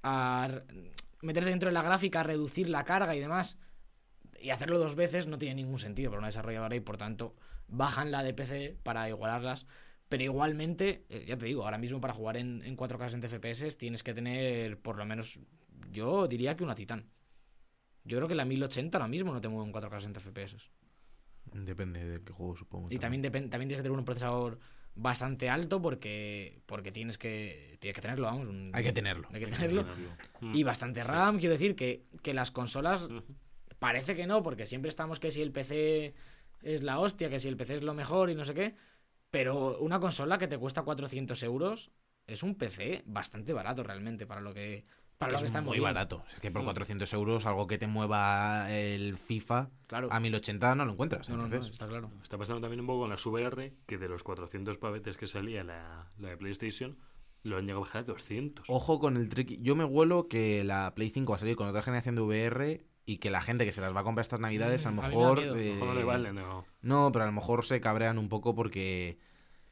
[0.01, 0.63] a r-
[1.21, 3.57] meterte dentro de la gráfica, a reducir la carga y demás,
[4.39, 7.35] y hacerlo dos veces no tiene ningún sentido para una desarrolladora y por tanto
[7.67, 9.65] bajan la de PC para igualarlas.
[10.09, 13.75] Pero igualmente, eh, ya te digo, ahora mismo para jugar en, en 4K 60 FPS
[13.77, 15.39] tienes que tener por lo menos,
[15.91, 17.09] yo diría que una Titan.
[18.03, 20.57] Yo creo que la 1080 ahora mismo no te mueve en 4K 60 FPS.
[21.53, 22.87] Depende de qué juego, supongo.
[22.91, 24.59] Y también, también tienes que tener un procesador
[24.93, 28.47] bastante alto porque porque tienes que tienes que tenerlo, vamos.
[28.47, 29.27] un- Hay que tenerlo.
[29.33, 29.85] Hay que tenerlo.
[30.41, 30.55] Mm.
[30.55, 33.07] Y bastante RAM, quiero decir que, que las consolas.
[33.79, 36.13] Parece que no, porque siempre estamos que si el PC
[36.65, 38.75] es la hostia, que si el PC es lo mejor y no sé qué.
[39.31, 41.91] Pero una consola que te cuesta 400 euros
[42.27, 44.85] es un PC bastante barato realmente para lo que,
[45.17, 45.85] para lo que está muy moviendo.
[45.85, 46.23] barato.
[46.33, 46.65] Es que por Mm.
[46.65, 50.07] 400 euros, algo que te mueva el FIFA Claro.
[50.11, 51.29] a 1080 no lo encuentras.
[51.29, 52.09] No, no, no, está claro.
[52.23, 55.63] Está pasando también un poco con las VR, que de los 400 pavetes que salía
[55.63, 56.97] la, la de PlayStation,
[57.43, 58.65] lo han llegado a bajar a 200.
[58.69, 59.59] Ojo con el trick.
[59.61, 62.85] Yo me huelo que la Play 5 va a salir con otra generación de VR
[63.05, 64.99] y que la gente que se las va a comprar estas navidades a lo Mm,
[65.05, 65.39] a mí me da mejor...
[65.39, 65.55] miedo.
[65.57, 66.65] eh, Ojo, no le vale, no.
[66.81, 69.17] No, pero a lo mejor se cabrean un poco porque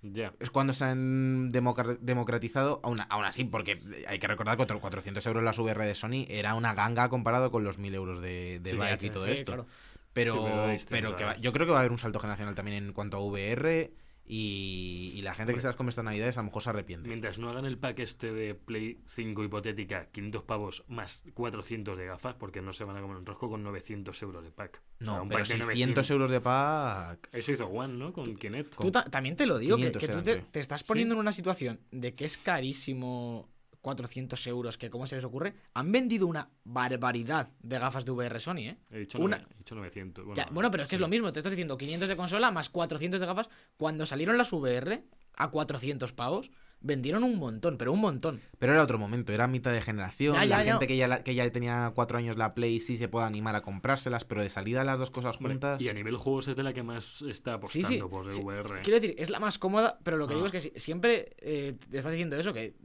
[0.04, 0.34] Ya.
[0.40, 4.82] es cuando se han democra- democratizado, aún, aún así, porque hay que recordar que otros
[4.82, 8.60] 400 euros las VR de Sony era una ganga comparado con los 1000 euros de,
[8.62, 9.46] de Sí, Vive y todo esto.
[9.54, 9.66] claro.
[10.14, 10.34] Pero,
[10.78, 11.38] Sí, pero pero que va- ¿eh?
[11.42, 13.92] yo creo que va a haber un salto generacional también en cuanto a VR
[14.26, 17.08] y, y la gente que se las come estas navidades a lo mejor se arrepiente.
[17.08, 22.06] Mientras no hagan el pack este de Play 5 hipotética, 500 pavos más 400 de
[22.06, 24.82] gafas, porque no se van a comer un rosco con 900 euros de pack.
[25.02, 27.30] O sea, No, un pero pack de 600 euros de pack...
[27.34, 28.14] Eso hizo One, ¿no?
[28.14, 28.78] Con Kinect.
[28.78, 31.34] Tú ta- también te lo digo, que, 500 que tú te estás poniendo en una
[31.34, 33.50] situación de que es carísimo
[33.84, 35.54] 400 euros, que cómo se les ocurre.
[35.74, 38.78] Han vendido una barbaridad de gafas de VR Sony, ¿eh?
[38.90, 40.26] He dicho, Una- he dicho 900.
[40.36, 41.02] Ya, bueno, pero es que es sí.
[41.02, 43.50] lo mismo, te estás diciendo 500 de consola más 400 de gafas.
[43.78, 45.04] Cuando salieron las VR
[45.36, 46.50] a 400 pavos,
[46.84, 48.42] vendieron un montón, pero un montón.
[48.60, 50.36] Pero era otro momento, era mitad de generación.
[50.36, 50.72] Ya, ya, la ya.
[50.74, 53.62] gente que ya, que ya tenía cuatro años la Play sí se puede animar a
[53.62, 55.82] comprárselas, pero de salida las dos cosas juntas...
[55.82, 58.00] Y a nivel juegos es de la que más está Sí, apostando sí.
[58.12, 58.42] por el sí.
[58.44, 58.82] VR.
[58.84, 60.36] Quiero decir, es la más cómoda, pero lo que Ah.
[60.36, 62.76] digo es que si- siempre eh, te estás diciendo eso, que,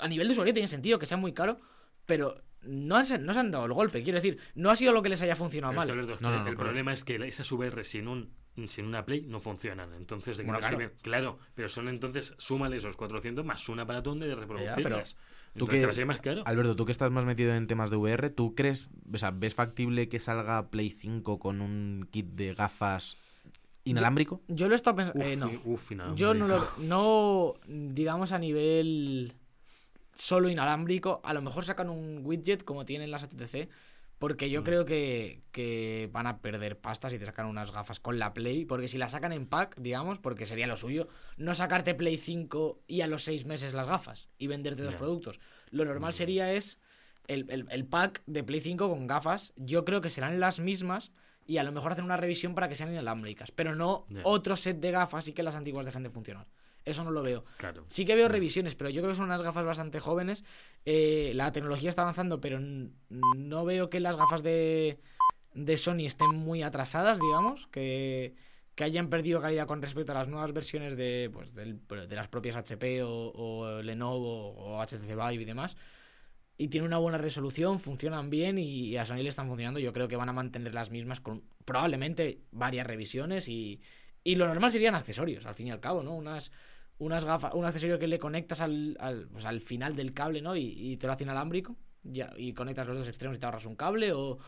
[0.00, 1.58] a nivel de usuario tiene sentido que sea muy caro,
[2.06, 4.02] pero no, han- no se han dado el golpe.
[4.02, 5.90] Quiero decir, no ha sido lo que les haya funcionado Pero mal.
[5.90, 8.30] Alberto, es No, que no, no, el problema es que esas VR sin un
[8.68, 9.92] sin una Play no funcionan.
[9.94, 10.76] Entonces, ¿de Bueno, claro.
[10.76, 10.92] sirven?
[11.02, 15.14] Claro, pero son entonces, súmale esos 400 más una para donde de reproducirlas.
[15.14, 16.42] ¿Tú Entonces qué- te va a salir más caro.
[16.46, 19.54] Alberto, tú que estás más metido en temas de VR, ¿tú crees, o sea, ves
[19.54, 23.16] factible que salga Play 5 con un kit de gafas
[23.84, 24.42] inalámbrico?
[24.48, 25.24] Yo lo he estado pensando.
[25.24, 25.50] Eh, no.
[25.64, 25.90] uf.
[26.14, 26.68] Yo no lo.
[26.78, 29.32] No, digamos a nivel
[30.14, 31.20] solo inalámbrico.
[31.24, 33.68] A lo mejor sacan un widget como tienen las HTC.
[34.20, 34.64] Porque yo Mm.
[34.64, 38.66] creo que, que van a perder pasta si te sacan unas gafas con la Play.
[38.66, 42.82] Porque si la sacan en pack, digamos, porque sería lo suyo, no sacarte Play 5
[42.86, 45.40] y a los 6 meses las gafas y venderte dos productos.
[45.70, 46.12] Lo normal Mm.
[46.12, 46.78] sería es
[47.28, 49.54] el, el- el pack de Play 5 con gafas.
[49.56, 51.12] Yo creo que serán las mismas
[51.46, 53.50] y a lo mejor hacen una revisión para que sean inalámbricas.
[53.52, 56.46] Pero no otro set de gafas y que las antiguas dejen de funcionar.
[56.84, 57.44] Eso no lo veo.
[57.58, 57.84] Claro.
[57.88, 60.44] Sí que veo revisiones, pero yo creo que son unas gafas bastante jóvenes.
[60.84, 64.98] Eh, la tecnología está avanzando, pero no veo que las gafas de,
[65.54, 68.34] de Sony estén muy atrasadas, digamos, que,
[68.74, 72.28] que hayan perdido calidad con respecto a las nuevas versiones de, pues, del- de las
[72.28, 75.76] propias HP o, o Lenovo o HTC Vive y demás.
[76.56, 79.80] Y tienen una buena resolución, funcionan bien y, y a Sony le están funcionando.
[79.80, 83.80] Yo creo que van a mantener las mismas con probablemente varias revisiones y,
[84.24, 86.14] y lo normal serían accesorios, al fin y al cabo, ¿no?
[86.14, 86.50] Unas,
[86.98, 90.56] unas gafas, un accesorio que le conectas al, al, pues, al final del cable, ¿no?
[90.56, 91.76] Y, y te lo hace inalámbrico.
[92.02, 94.12] Ya, y conectas los dos extremos y te ahorras un cable.
[94.12, 94.38] O,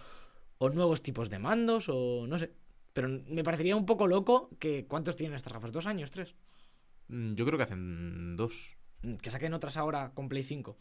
[0.59, 1.87] o nuevos tipos de mandos.
[1.89, 2.53] O no sé.
[2.93, 4.87] Pero me parecería un poco loco que.
[4.87, 5.73] ¿Cuántos tienen estas gafas?
[5.73, 6.11] ¿Dos años?
[6.11, 6.35] ¿Tres?
[7.09, 8.77] Mm, Yo creo que hacen dos.
[9.21, 10.77] Que saquen otras ahora con Play 5.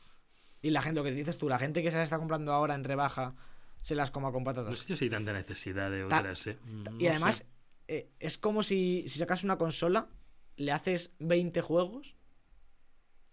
[0.62, 2.75] Y la gente, lo que dices tú, la gente que se las está comprando ahora
[2.75, 3.34] en rebaja
[3.82, 4.80] se las coma con No patatas.
[4.80, 6.58] sé si hay tanta necesidad de Ta- otras, ¿eh?
[6.65, 7.45] No Y además, sé.
[7.91, 10.08] Eh, es como si, si sacas una consola,
[10.56, 12.15] le haces 20 juegos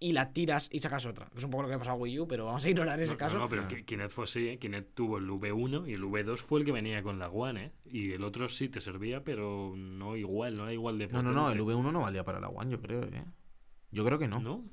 [0.00, 1.28] y la tiras y sacas otra.
[1.36, 3.12] Es un poco lo que ha pasado a Wii U, pero vamos a ignorar ese
[3.12, 3.34] No, caso.
[3.36, 4.58] No, no, pero Ki- Kinect fue así, ¿eh?
[4.58, 7.72] Kinect tuvo el V1 y el V2 fue el que venía con la One, ¿eh?
[7.84, 11.34] Y el otro sí te servía, pero no igual, no era igual de No, potente.
[11.34, 13.24] no, no, el V1 no valía para la One, yo creo, ¿eh?
[13.90, 14.40] Yo creo que no.
[14.40, 14.64] ¿No?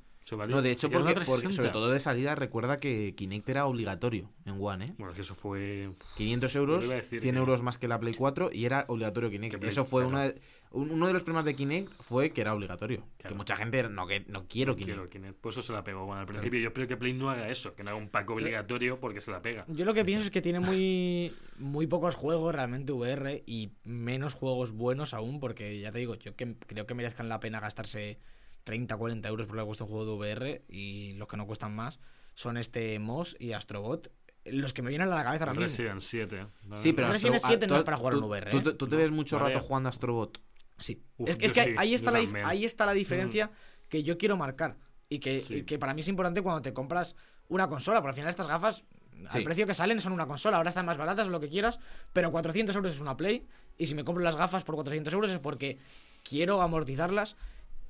[0.48, 1.56] No, de hecho, porque, porque 360.
[1.56, 4.92] sobre todo de salida recuerda que Kinect era obligatorio en One, ¿eh?
[4.98, 5.90] Bueno, que eso fue...
[6.16, 8.64] 500 Yo euros, iba a decir 100 que- euros más que la Play 4 y
[8.64, 9.58] era obligatorio Kinect.
[9.58, 10.08] Play- Eso fue claro.
[10.16, 10.40] una de-
[10.72, 13.04] un- uno de los problemas de Kinect fue que era obligatorio.
[13.18, 14.96] Que mucha gente no, que no quiero no Kinect.
[14.98, 15.38] quiero Kinect.
[15.40, 16.58] Pues eso se la pegó bueno, al principio.
[16.58, 19.30] Yo espero que Play no haga eso, que no haga un pack obligatorio porque se
[19.30, 19.64] la pega.
[19.68, 24.34] Yo lo que pienso es que tiene muy, muy pocos juegos realmente VR y menos
[24.34, 28.18] juegos buenos aún, porque ya te digo, yo que creo que merezcan la pena gastarse
[28.66, 31.46] 30, 40 euros por lo que cuesta un juego de VR y los que no
[31.46, 32.00] cuestan más
[32.34, 34.10] son este Moss y Astrobot,
[34.44, 35.64] los que me vienen a la cabeza ahora mismo.
[35.64, 36.46] Resident 7.
[36.64, 36.76] ¿no?
[36.76, 38.62] Sí, pero Resident Astro- 7 no ah, es para jugar en VR, Tú, ¿eh?
[38.62, 40.40] tú- tú te ves mucho rato jugando Astrobot.
[40.78, 41.00] Sí.
[41.16, 43.50] Uf, es, es que sí, ahí, está la, ahí está la diferencia
[43.88, 44.76] que yo quiero marcar.
[45.08, 45.54] Y que, Sí.
[45.58, 47.14] y que para mí es importante cuando te compras
[47.48, 48.00] una consola.
[48.02, 48.82] Porque al final estas gafas,
[49.30, 49.38] Sí.
[49.38, 50.56] al precio que salen, son una consola.
[50.56, 51.78] Ahora están más baratas o lo que quieras.
[52.12, 53.46] Pero 400 euros es una Play.
[53.78, 55.78] Y si me compro las gafas por 400 euros es porque
[56.24, 57.36] quiero amortizarlas.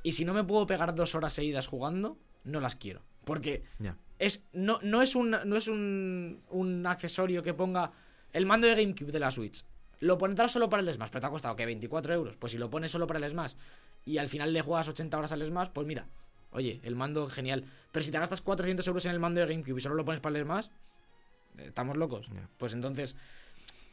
[0.07, 3.03] Y si no me puedo pegar dos horas seguidas jugando, no las quiero.
[3.25, 3.65] Porque
[4.21, 7.91] es, no, no es, un, no es un, un accesorio que ponga
[8.33, 9.65] el mando de GameCube de la Switch.
[9.99, 12.37] Lo pondrás solo para el Smash, pero te ha costado que 24 euros.
[12.37, 13.55] Pues si lo pones solo para el Smash
[14.05, 16.07] y al final le juegas 80 horas al Smash, pues mira,
[16.53, 17.65] oye, el mando genial.
[17.91, 20.21] Pero si te gastas 400 euros en el mando de GameCube y solo lo pones
[20.21, 20.67] para el Smash,
[21.59, 22.29] eh, estamos locos.
[22.59, 23.17] Pues entonces,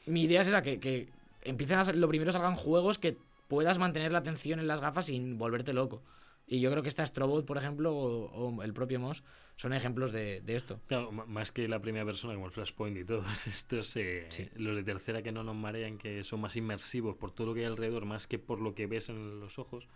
[0.06, 1.10] mi idea es esa, que, que
[1.41, 3.17] empiecen a, lo primero salgan juegos que
[3.54, 6.04] puedas mantener la atención en las gafas sin volverte loco.
[6.46, 9.24] Y yo creo que este Astrobot, por ejemplo, o, o el propio Moss,
[9.56, 10.80] son ejemplos de, de esto.
[10.88, 14.50] Claro, más que la primera persona como el Flashpoint y todos estos, eh, Sí.
[14.56, 17.62] los de tercera que no nos marean, que son más inmersivos por todo lo que
[17.62, 19.88] hay alrededor, más que por lo que ves en los ojos,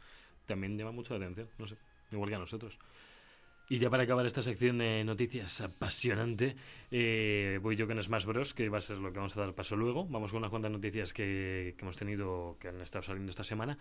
[0.46, 1.76] también llama mucho la atención, no sé,
[2.12, 2.80] igual que a nosotros.
[3.69, 6.56] Y ya para acabar esta sección de noticias apasionante,
[6.89, 9.53] eh, voy yo con Smash Bros, que va a ser lo que vamos a dar
[9.56, 10.06] paso luego.
[10.06, 13.77] Vamos con unas cuantas noticias que, que hemos tenido, que han estado saliendo esta semana.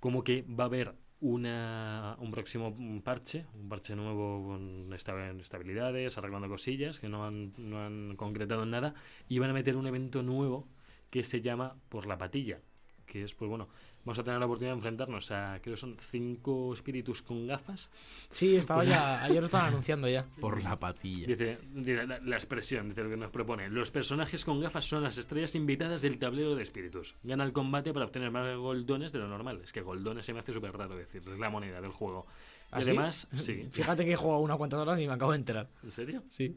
[0.00, 6.18] Como que va a haber una, un próximo parche, un parche nuevo con esta- estabilidades,
[6.18, 8.94] arreglando cosillas que no han, no han concretado nada.
[9.30, 10.68] Y van a meter un evento nuevo
[11.08, 12.60] que se llama Por la Patilla.
[13.06, 13.68] Que es, pues bueno,
[14.04, 17.88] vamos a tener la oportunidad de enfrentarnos a, creo que son cinco espíritus con gafas.
[18.30, 20.24] Sí, estaba ya, ayer lo estaban anunciando ya.
[20.40, 21.26] Por la patilla.
[21.26, 23.68] Dice, dice la, la expresión, dice lo que nos propone.
[23.68, 27.14] Los personajes con gafas son las estrellas invitadas del tablero de espíritus.
[27.22, 29.60] Gana el combate para obtener más goldones de lo normal.
[29.62, 32.26] Es que goldones se me hace súper raro decir, es la moneda del juego.
[32.70, 33.68] ¿Ah, además, sí.
[33.70, 35.68] Fíjate que he jugado unas cuantas horas y me acabo de enterar.
[35.82, 36.22] ¿En serio?
[36.30, 36.56] Sí.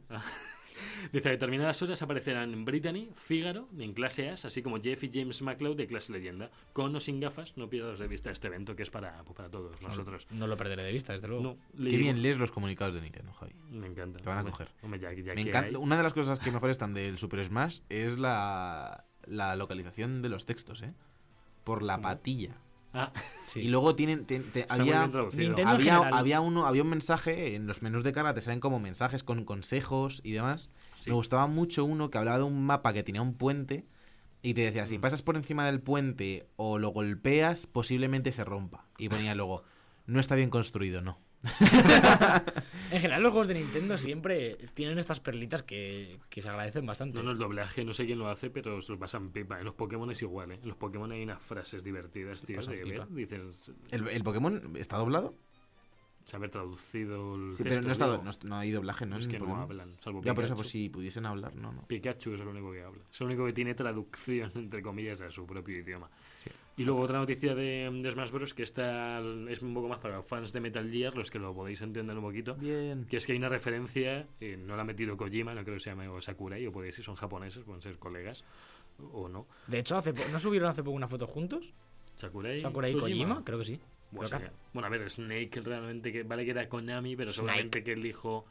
[1.11, 5.41] Dice, a determinadas horas aparecerán Brittany, Fígaro, en clase As, así como Jeff y James
[5.41, 6.51] McLeod de clase Leyenda.
[6.73, 9.49] Con o sin gafas, no pierdas de vista este evento que es para, pues, para
[9.49, 10.27] todos nosotros.
[10.31, 11.43] No lo perderé de vista, desde luego.
[11.43, 11.57] No,
[11.89, 13.53] Qué bien lees los comunicados de Nintendo, Javi.
[13.71, 14.19] Me encanta.
[14.19, 14.67] Te van a Hombre, coger.
[14.81, 15.69] hombre, ya- ya Me que encanta.
[15.69, 20.21] hay- Una de las cosas que mejor están del Super Smash es la, la localización
[20.21, 20.93] de los textos, ¿eh?
[21.63, 22.55] Por la patilla.
[22.95, 23.11] Ah,
[23.45, 23.59] Sí.
[23.61, 24.25] Y luego tienen.
[24.25, 28.41] te- te- había, había, había uno, había un mensaje en los menús de cara, te
[28.41, 30.69] salen como mensajes con consejos y demás.
[30.97, 31.09] Sí.
[31.09, 33.85] Me gustaba mucho uno que hablaba de un mapa que tenía un puente
[34.41, 34.87] y te decía, Mm.
[34.87, 38.85] si pasas por encima del puente o lo golpeas, posiblemente se rompa.
[38.97, 39.63] Y ponía luego,
[40.07, 41.17] no está bien construido, no.
[42.91, 47.17] En general, los juegos de Nintendo siempre tienen estas perlitas que, que se agradecen bastante.
[47.17, 49.59] No, no, el doblaje, no sé quién lo hace, pero se lo pasan pipa.
[49.59, 50.59] En los Pokémon es igual, ¿eh?
[50.61, 53.07] En los Pokémon hay unas frases divertidas, tío, de ver.
[53.09, 53.51] Dicen,
[53.91, 55.33] ¿El, el Pokémon está doblado?
[56.25, 59.17] saber traducido el Sí, pero no, está, no, no hay doblaje, ¿no?
[59.17, 60.45] es que no hablan, salvo Ya, por Pikachu.
[60.45, 61.85] eso, pues si pudiesen hablar, no, no.
[61.87, 63.03] Pikachu es el único que habla.
[63.11, 66.09] Es el único que tiene traducción, entre comillas, a su propio idioma.
[66.77, 68.53] Y luego otra noticia de, de Smash Bros.
[68.53, 71.53] que esta es un poco más para los fans de Metal Gear, los que lo
[71.53, 72.55] podéis entender un poquito.
[72.55, 73.05] Bien.
[73.05, 75.79] Que es que hay una referencia, eh, no la ha metido Kojima, no creo que
[75.79, 78.43] se llame o Sakurai, o puede ser, son japoneses, pueden ser colegas,
[79.13, 79.47] o no.
[79.67, 81.73] De hecho, hace ¿no subieron hace poco una foto juntos?
[82.17, 83.79] Sakurai, Sakurai y Kojima, creo que sí.
[84.11, 87.35] Bueno, que- bueno, a ver, Snake realmente, que vale que era Konami, pero Snake.
[87.47, 88.45] seguramente que el hijo,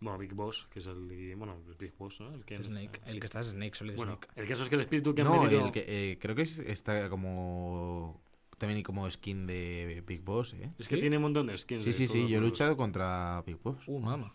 [0.00, 2.32] bueno, Big Boss, que es el, bueno, el Big Boss, ¿no?
[2.34, 3.00] El que Snake.
[3.06, 4.28] El que está es Snake, Solid Bueno, Snake.
[4.40, 5.66] el caso es que el espíritu que han No, metido...
[5.66, 8.20] el que, eh, creo que es- está como
[8.58, 10.70] también como skin de Big Boss, ¿eh?
[10.78, 11.00] Es que ¿Sí?
[11.00, 11.82] tiene un montón de skins.
[11.84, 13.82] Sí, de sí, sí, yo he los- luchado contra Big Boss.
[13.86, 14.34] Uh, mamá.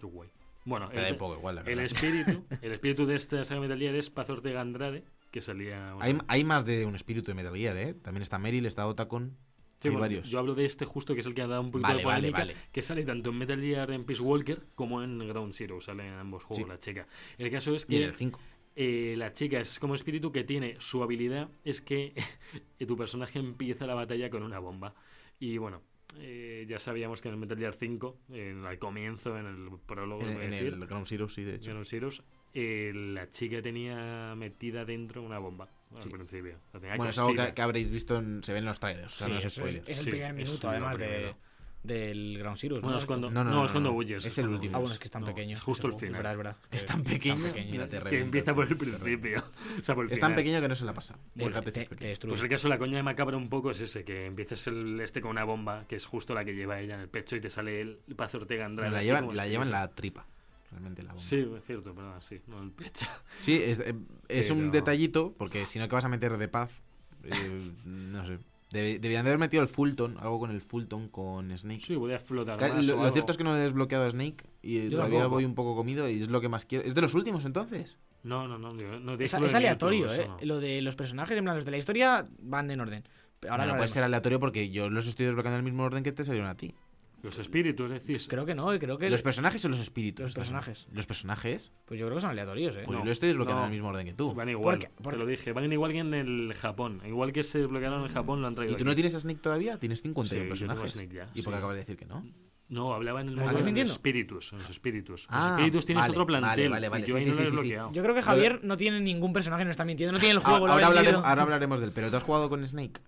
[0.00, 0.30] Qué guay.
[0.64, 1.84] Bueno, Te da el, un poco igual, la el verdad.
[1.84, 5.96] espíritu, el espíritu de esta saga Metal Gear es Paz Ortega Andrade, que salía...
[6.00, 7.94] Hay, hay más de un espíritu de Metal Gear, ¿eh?
[7.94, 9.36] También está Meryl, está Otacon.
[9.82, 10.28] Sí, hay bueno, varios.
[10.30, 12.04] Yo hablo de este justo, que es el que ha dado un poquito Vale, de
[12.04, 12.56] vale, polémica, vale.
[12.72, 16.14] que sale tanto en Metal Gear en Peace Walker como en Ground Zero, sale en
[16.14, 16.68] ambos juegos Sí.
[16.70, 17.06] la chica.
[17.38, 18.40] El caso es Y en que el 5.
[18.76, 22.14] eh, la chica es como espíritu que tiene su habilidad es que
[22.86, 24.94] tu personaje empieza la batalla con una bomba.
[25.40, 25.82] Y bueno,
[26.18, 30.22] eh, ya sabíamos que en el Metal Gear 5, en- al comienzo, en el prólogo,
[30.22, 31.70] En, decir, el Ground Zero, sí, de hecho.
[31.70, 32.22] Ground Zeroes,
[32.54, 35.68] eh, la chica tenía metida dentro una bomba
[36.00, 36.08] Sí.
[36.08, 36.56] principio.
[36.72, 39.14] Bueno, es algo que, que habréis visto, en- se ve en los trailers.
[39.14, 41.34] o sea, Sí, no es el Sí, primer minuto, además, de,
[41.82, 42.80] del Ground Zero.
[42.80, 43.96] Bueno, es cuando, No, no, no, no, es cuando no.
[43.96, 44.24] huyes.
[44.24, 44.76] Es el último.
[44.76, 45.52] Ah, bueno, es que es tan No, pequeño.
[45.52, 46.14] Es justo el final.
[46.14, 46.56] Es verdad, es verdad.
[46.70, 47.52] Es tan pequeño.
[47.52, 49.42] que empieza por el principio.
[49.80, 51.16] O sea, por el Es tan pequeño que no se la pasa.
[51.36, 52.16] Te- te- te.
[52.26, 55.20] Pues el caso, la coña de macabra un poco es ese, que empieces el, este
[55.20, 57.50] con una bomba, que es justo la que lleva ella en el pecho y te
[57.50, 58.90] sale el Paz Ortega Andrade.
[58.90, 59.02] la
[59.46, 60.24] llevan en la tripa.
[60.72, 61.22] Realmente la bomba.
[61.24, 63.06] Sí, es cierto, pero sí, no el pecho.
[63.42, 63.94] Sí, es, eh,
[64.28, 66.82] es un detallito, porque si no, que vas a meter de paz?
[67.24, 68.38] Eh, no sé.
[68.72, 71.80] Debe- deberían de haber metido el Fulton, algo con el Fulton, con Snake.
[71.80, 73.12] Sí, voy a flotar más lo, o lo algo.
[73.12, 75.34] cierto es que no he desbloqueado a Snake y Yo todavía tampoco.
[75.36, 76.84] voy un poco comido y es lo que más quiero.
[76.84, 77.98] ¿Es de los últimos entonces?
[78.22, 78.72] No, no, no.
[79.18, 80.14] Es, aleatorio, ¿eh?
[80.22, 80.38] eso no.
[80.40, 83.04] Lo de los personajes, en plan, los de la historia van en orden.
[83.40, 86.02] Pero ahora no puede ser aleatorio porque yo los estoy desbloqueando en el mismo orden
[86.04, 86.74] que te salieron a ti.
[87.22, 88.26] Los espíritus, decís.
[88.28, 89.08] Creo que no, eh, creo que.
[89.08, 90.24] ¿Los personajes o los espíritus?
[90.24, 90.88] Los personajes.
[90.92, 91.70] ¿Los personajes?
[91.86, 92.82] Pues yo creo que son aleatorios, ¿eh?
[92.84, 93.66] Pues No, yo lo estoy desbloqueando no.
[93.66, 94.34] en el mismo orden que tú.
[94.34, 95.52] Van igual, Porque- porque- te lo dije.
[95.52, 97.00] Van igual que en el Japón.
[97.06, 98.88] Igual que se bloquearon en Japón, lo han traído ¿Y tú aquí.
[98.88, 99.78] no tienes a Snake todavía?
[99.78, 100.48] ¿Tienes Sí, 51 yo tengo
[100.82, 100.92] personajes?
[100.92, 101.58] Snake ya, ¿Y por qué sí.
[101.58, 102.24] acabas de decir que no?
[102.68, 103.92] No, hablaba en el ¿Me modo estás de mintiendo?
[103.92, 104.52] espíritus.
[104.52, 105.26] En los espíritus.
[105.28, 106.48] Ah, los espíritus tienes vale, otro plantel.
[106.50, 107.76] vale, vale, vale, y yo sí, ahí sí, no sí, sí, sí.
[107.92, 110.66] Yo creo que Javier no tiene ningún personaje, no está mintiendo, no tiene el juego,
[110.66, 113.00] lo ha ahora, hablaremos, ahora hablaremos del, pero ¿tú has jugado con Snake?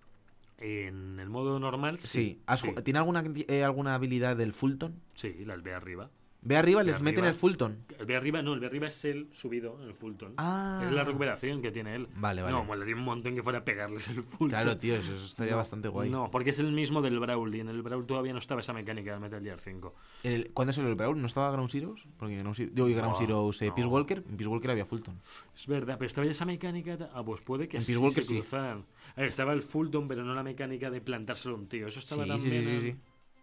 [0.66, 2.09] En el modo normal, sí.
[2.09, 2.40] Sí.
[2.46, 4.94] ¿Has sí, ju- ¿Tiene alguna, eh, alguna habilidad del Fulton?
[5.14, 6.09] sí, las ve arriba.
[6.46, 7.78] Ve arriba, les meten el Fulton.
[7.98, 10.35] El ve arriba, no, el ve arriba es el subido, el Fulton.
[10.37, 10.83] Ah.
[10.85, 12.07] Es la recuperación que tiene él.
[12.16, 12.52] Vale, vale.
[12.54, 14.48] No, molaría un montón que fuera a pegarles el Fulton.
[14.50, 16.11] Claro, tío, eso, estaría No, bastante guay.
[16.11, 18.74] No, porque es el mismo del Brawl y en el Brawl todavía no estaba esa
[18.74, 19.94] mecánica del Metal Gear 5.
[20.22, 21.18] El- ¿Cuándo salió el Brawl?
[21.18, 22.02] ¿No estaba Ground Zeroes?
[22.18, 23.74] Porque Ground Zero, digo, y Ground No, Zeroes, eh, no.
[23.74, 24.18] Peace Walker.
[24.28, 25.18] En Peace Walker había Fulton.
[25.57, 26.98] Es verdad, pero estaba ya esa mecánica.
[27.14, 28.35] Ah, pues puede que En sí Peace Walker se sí.
[28.37, 28.85] cruzaran.
[29.16, 31.87] A ver, estaba el Fulton, pero no la mecánica de plantárselo a un tío.
[31.87, 32.52] Eso estaba Sí, también.
[32.52, 32.98] sí, sí, sí, en- sí.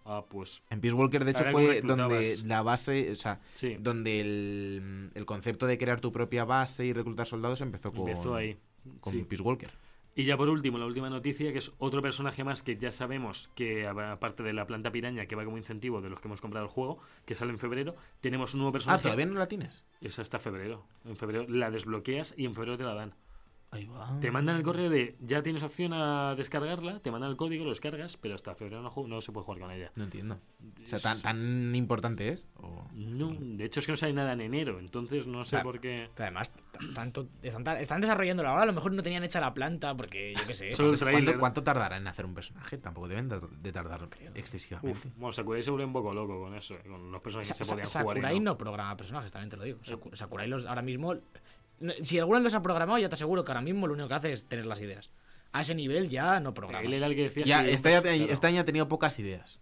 [0.05, 0.61] Ah, pues.
[0.69, 4.19] En Peace Walker, de hecho, Ahora, ¿cómo fue donde la base, o sea, Sí, donde
[4.19, 8.57] el, el concepto de crear tu propia base y reclutar soldados empezó con, empezó ahí.
[8.99, 9.23] con sí.
[9.23, 9.69] Peace Walker.
[10.13, 13.49] Y ya por último, la última noticia, que es otro personaje más que ya sabemos
[13.55, 16.65] que, aparte de la planta piraña, que va como incentivo de los que hemos comprado
[16.65, 19.03] el juego, que sale en febrero, tenemos un nuevo Ah, personaje.
[19.03, 19.85] ¿todavía no la tienes?
[20.01, 20.83] Es hasta febrero.
[21.05, 23.13] En febrero la desbloqueas y en febrero te la dan.
[23.73, 24.19] Ahí va.
[24.19, 27.69] Te mandan el correo de ya tienes opción a descargarla, te mandan el código, lo
[27.69, 29.93] descargas, pero hasta febrero no, no se puede jugar con ella.
[29.95, 30.39] No entiendo.
[30.83, 32.49] O sea, ¿tan, tan importante es?
[32.57, 35.71] ¿O- No, de hecho es que no sale nada en enero, entonces no sé Claro.
[35.71, 36.09] por qué.
[36.13, 36.51] Pero además,
[36.93, 40.45] tanto, están, están desarrollándolo ahora, a lo mejor no tenían hecha la planta, porque yo
[40.45, 40.73] qué sé.
[40.73, 42.77] Solo ¿Cuánto, cuánto tardará en hacer un personaje?
[42.77, 45.07] Tampoco deben de tardar excesivamente.
[45.07, 47.53] Uf, bueno, Sakurai se vuelve un poco loco con eso, eh, con los personajes Sa-
[47.57, 48.17] que se Sa- podían jugar.
[48.17, 48.51] y Sakurai no.
[48.51, 49.79] no programa personajes, también te lo digo.
[49.85, 51.15] Saku- Sakurai los, ahora mismo.
[52.03, 54.31] Si alguno los ha programado, ya te aseguro que ahora mismo lo único que hace
[54.33, 55.09] es tener las ideas.
[55.53, 56.85] A ese nivel ya no programa.
[56.85, 57.45] Él era el que decía.
[57.45, 58.33] Ya, sí, este, año- claro.
[58.33, 59.59] este año ha tenido pocas ideas.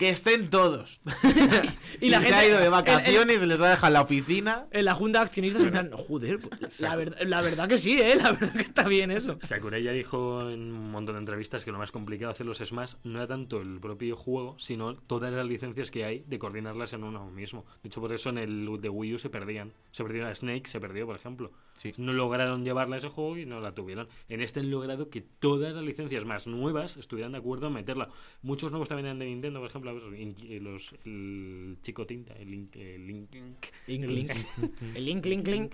[0.00, 1.00] Que estén todos.
[2.00, 4.66] Y la se gente- ha ido de el- vacaciones, se les ha dejado la oficina.
[4.70, 6.38] En la junta de accionistas, en plan, joder,
[6.78, 8.16] la, verdad- la verdad que sí, ¿eh?
[8.16, 9.38] La verdad que está bien eso.
[9.42, 12.56] Sakurai ya dijo en un montón de entrevistas que lo más complicado de hacer los
[12.56, 16.94] Smash no era tanto el propio juego, sino todas las licencias que hay de coordinarlas
[16.94, 17.66] en uno mismo.
[17.82, 19.74] De hecho, por eso en el de Wii U se perdían.
[19.92, 21.52] Se perdió a Snake, se perdió, por ejemplo.
[21.80, 21.94] Sí.
[21.96, 24.06] No lograron llevarla a ese juego y no la tuvieron.
[24.28, 28.10] En este han logrado que todas las licencias más nuevas estuvieran de acuerdo en meterla.
[28.42, 32.50] Muchos nuevos también eran de Nintendo, por ejemplo, in- eh, los, el Chico Tinta, el
[32.50, 33.30] Link, el Link.
[33.86, 35.72] El link, link, link.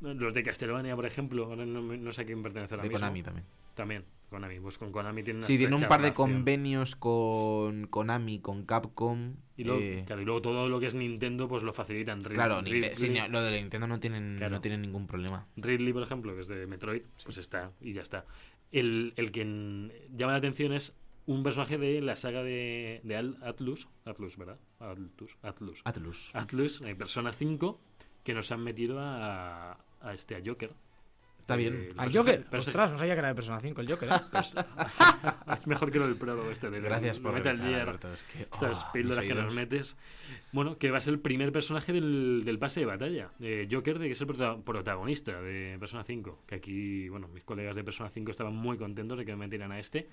[0.00, 2.98] los de Castlevania, por ejemplo, ahora no, sé a quién pertenece ahora De mismo.
[3.00, 3.44] Konami también.
[3.74, 4.60] También, Konami.
[4.60, 9.34] Pues con Konami tiene una Sí, tiene un par de convenios con Konami, con Capcom.
[9.56, 12.22] Y luego, eh, claro, y luego todo lo que es Nintendo, pues lo facilitan.
[12.22, 14.54] Rid- claro, Rid- Ninte- sí, Rid- no, lo de Nintendo no tienen, Claro.
[14.56, 15.46] no tienen ningún problema.
[15.56, 18.24] Ridley, por ejemplo, que es de Metroid, pues está, y ya está.
[18.70, 19.44] El, el que
[20.14, 24.58] llama la atención es un personaje de la saga de, de Atlus, Atlus, ¿verdad?
[24.78, 25.80] Atlus, Atlus.
[25.84, 26.30] Atlus.
[26.34, 27.80] Atlus, eh, Persona 5,
[28.24, 30.70] que nos han metido a, a este, a Joker.
[31.48, 31.74] Está bien.
[31.88, 32.44] Eh, Al Joker.
[32.52, 34.14] Ostras, no sabía que era de Persona 5 el Joker, ¿eh?
[35.54, 37.88] es mejor que lo del prólogo este de Gracias por Metal reventar, Gear.
[37.88, 39.96] Alberto, es que, Estas oh, píldoras que nos metes.
[40.52, 43.30] Bueno, que va a ser el primer personaje del, del pase de batalla.
[43.40, 46.42] Eh, Joker, de que es el prota- protagonista de Persona 5.
[46.46, 49.72] Que aquí, bueno, mis colegas de Persona 5 estaban muy contentos de que me metieran
[49.72, 50.10] a este.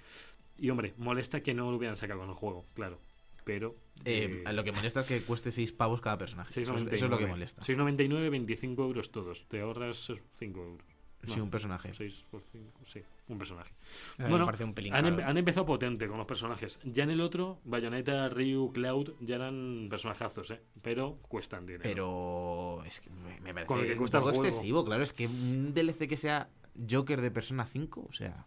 [0.57, 3.01] Y hombre, molesta que no lo hubieran sacado con el juego, claro.
[3.43, 3.75] Pero.
[4.05, 6.49] Eh, eh, lo que molesta es que cueste 6 pavos cada personaje.
[6.61, 6.93] Eso es, 6,99.
[6.93, 7.61] eso es lo que molesta.
[7.61, 9.45] 6,99, 25 euros todos.
[9.49, 10.94] Te ahorras 5 euros.
[11.33, 11.93] Sí, un personaje.
[11.93, 13.71] 6 por 5, sí, un personaje.
[14.17, 16.79] Me Bueno, parece un pelín Han, empe- han empezado potente con los personajes.
[16.83, 20.61] Ya en el otro, Bayonetta, Ryu, Cloud, ya eran personajazos, ¿eh?
[20.81, 21.83] Pero cuestan dinero.
[21.83, 24.47] Pero es que me, me parece Con lo que un cuesta el poco juego.
[24.47, 25.03] excesivo, claro.
[25.03, 26.49] Es que un DLC que sea
[26.89, 28.45] Joker de Persona 5, o sea,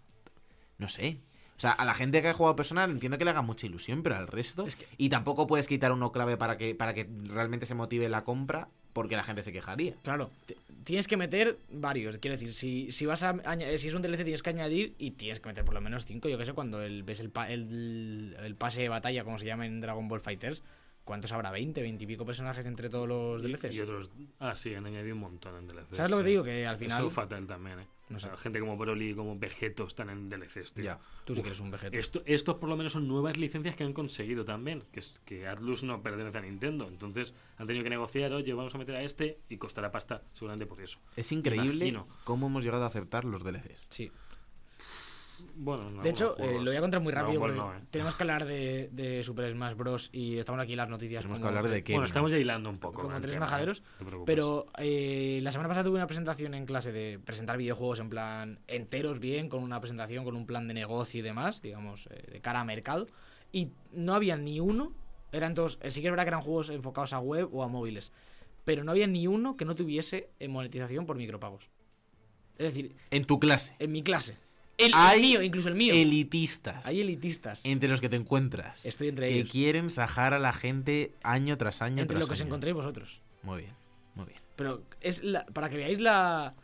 [0.78, 1.20] no sé.
[1.56, 4.04] O sea, a la gente que ha jugado Persona entiendo que le haga mucha ilusión,
[4.04, 4.64] pero al resto...
[4.64, 8.08] Es que- Y tampoco puedes quitar uno clave para que, para que realmente se motive
[8.08, 9.95] la compra, porque la gente se quejaría.
[10.03, 10.30] Claro,
[10.84, 12.18] tienes que meter varios.
[12.18, 15.12] Quiero decir, si, si vas a aña- si es un DLC tienes que añadir y
[15.12, 16.28] tienes que meter por lo menos cinco.
[16.28, 19.80] Yo que sé, cuando ves el, el, el pase de batalla, como se llama en
[19.80, 20.62] Dragon Ball Fighters,
[21.09, 21.50] ¿cuántos habrá?
[21.50, 23.74] ¿20, 20 y pico personajes entre todos los DLCs?
[23.74, 24.11] Y otros.
[24.38, 25.94] Ah, sí, han añadido un montón en DLC.
[25.94, 26.44] ¿Sabes lo que te digo?
[26.44, 27.86] Que al final Eso fatal también, ¿eh?
[28.11, 28.42] No O sea, sé.
[28.42, 30.84] gente como Broly, como Vegeto están en DLCs, tío.
[30.84, 30.98] Ya.
[31.24, 31.98] tú sí que eres un vegeto.
[31.98, 34.84] Esto, estos por lo menos son nuevas licencias que han conseguido también.
[34.92, 36.86] Que, es, que Atlus no pertenece a Nintendo.
[36.88, 40.66] Entonces han tenido que negociar, oye, vamos a meter a este y costará pasta, seguramente
[40.66, 40.98] por eso.
[41.16, 42.06] Es increíble Imagino.
[42.24, 43.86] cómo hemos llegado a aceptar los DLCs.
[43.90, 44.11] Sí.
[45.57, 47.80] Bueno, en De hecho, eh, lo voy a contar muy rápido no, ¿eh?
[47.91, 50.11] tenemos que hablar de, de Super Smash Bros.
[50.12, 51.22] y estamos aquí en las noticias.
[51.22, 51.97] Tenemos que hablar de Kevin.
[51.99, 53.03] Bueno, estamos ya hilando un poco.
[53.03, 53.82] como tres tema, majaderos.
[54.26, 58.59] Pero eh, la semana pasada tuve una presentación en clase de presentar videojuegos en plan
[58.68, 62.41] enteros bien, con una presentación, con un plan de negocio y demás, digamos, eh, de
[62.41, 63.07] cara a mercado.
[63.53, 64.93] Y no había ni uno,
[65.32, 67.68] eran todos, eh, sí que es verdad que eran juegos enfocados a web o a
[67.68, 68.12] móviles,
[68.64, 71.68] pero no había ni uno que no tuviese monetización por micropagos.
[72.59, 73.74] Es decir, En tu clase.
[73.78, 74.36] en mi clase.
[74.78, 75.92] El, el Hay mío, incluso el mío.
[75.94, 76.86] Elitistas.
[76.86, 77.60] Hay elitistas.
[77.64, 78.86] Entre los que te encuentras.
[78.86, 79.50] Estoy entre que ellos.
[79.50, 82.48] quieren sajar a la gente año tras año Entre tras lo que os año.
[82.48, 83.20] encontréis vosotros.
[83.42, 83.74] Muy bien,
[84.14, 84.38] muy bien.
[84.56, 86.54] Pero es la- para que veáis la,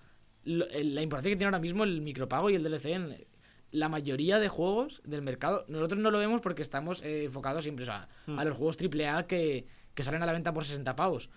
[0.44, 3.26] la importancia que tiene ahora mismo el micropago y el DLC en
[3.72, 5.64] la mayoría de juegos del mercado.
[5.68, 8.38] Nosotros no lo vemos porque estamos eh, enfocados siempre o sea, Hmm.
[8.38, 11.30] a los juegos AAA que, que salen a la venta por 60 pavos.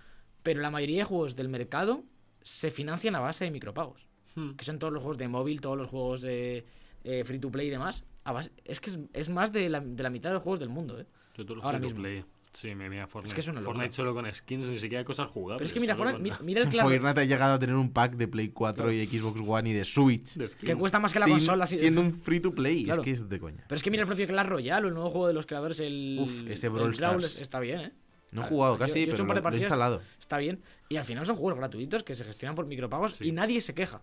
[0.43, 2.03] Pero la mayoría de juegos del mercado
[2.43, 4.06] se financian a base de micropagos.
[4.37, 4.51] Hmm.
[4.51, 6.63] Que son todos los juegos de móvil, todos los juegos de
[7.03, 8.03] eh, free to play y demás.
[8.23, 10.69] Base- es que es, es más de la, de la mitad de los juegos del
[10.69, 10.99] mundo.
[10.99, 11.05] ¿eh?
[11.35, 12.03] Yo todo lo ahora free to mismo.
[12.03, 12.25] play.
[12.53, 13.35] Sí, me mira Fortnite.
[13.35, 13.61] que es una.
[13.61, 15.57] Fortnite solo con skins, ni siquiera cosas jugables.
[15.59, 16.89] Pero es que mira, Fortnite- con- mira, mira el claro.
[16.89, 19.85] Fortnite ha llegado a tener un pack de Play 4 y Xbox One y de
[19.85, 20.33] Switch.
[20.35, 20.49] de.
[20.49, 21.63] Que cuesta más que la sin- consola.
[21.65, 22.83] así de- siendo un free to play.
[22.83, 23.01] Claro.
[23.01, 23.63] Es que es de coña.
[23.67, 25.79] Pero es que mira el propio Clash Royale, o el nuevo juego de los creadores,
[25.79, 26.17] el.
[26.21, 27.41] Uf, ese el Brawl Brawl Stars.
[27.41, 27.91] está bien, ¿eh?
[28.31, 29.51] No he jugado yo- casi, yo he hecho pero un par de lo, lo he
[29.51, 29.65] partidas.
[29.67, 30.01] instalado.
[30.19, 30.59] Está bien.
[30.89, 33.27] Y al final son juegos gratuitos que se gestionan por micropagos Sí.
[33.27, 34.01] y nadie se queja.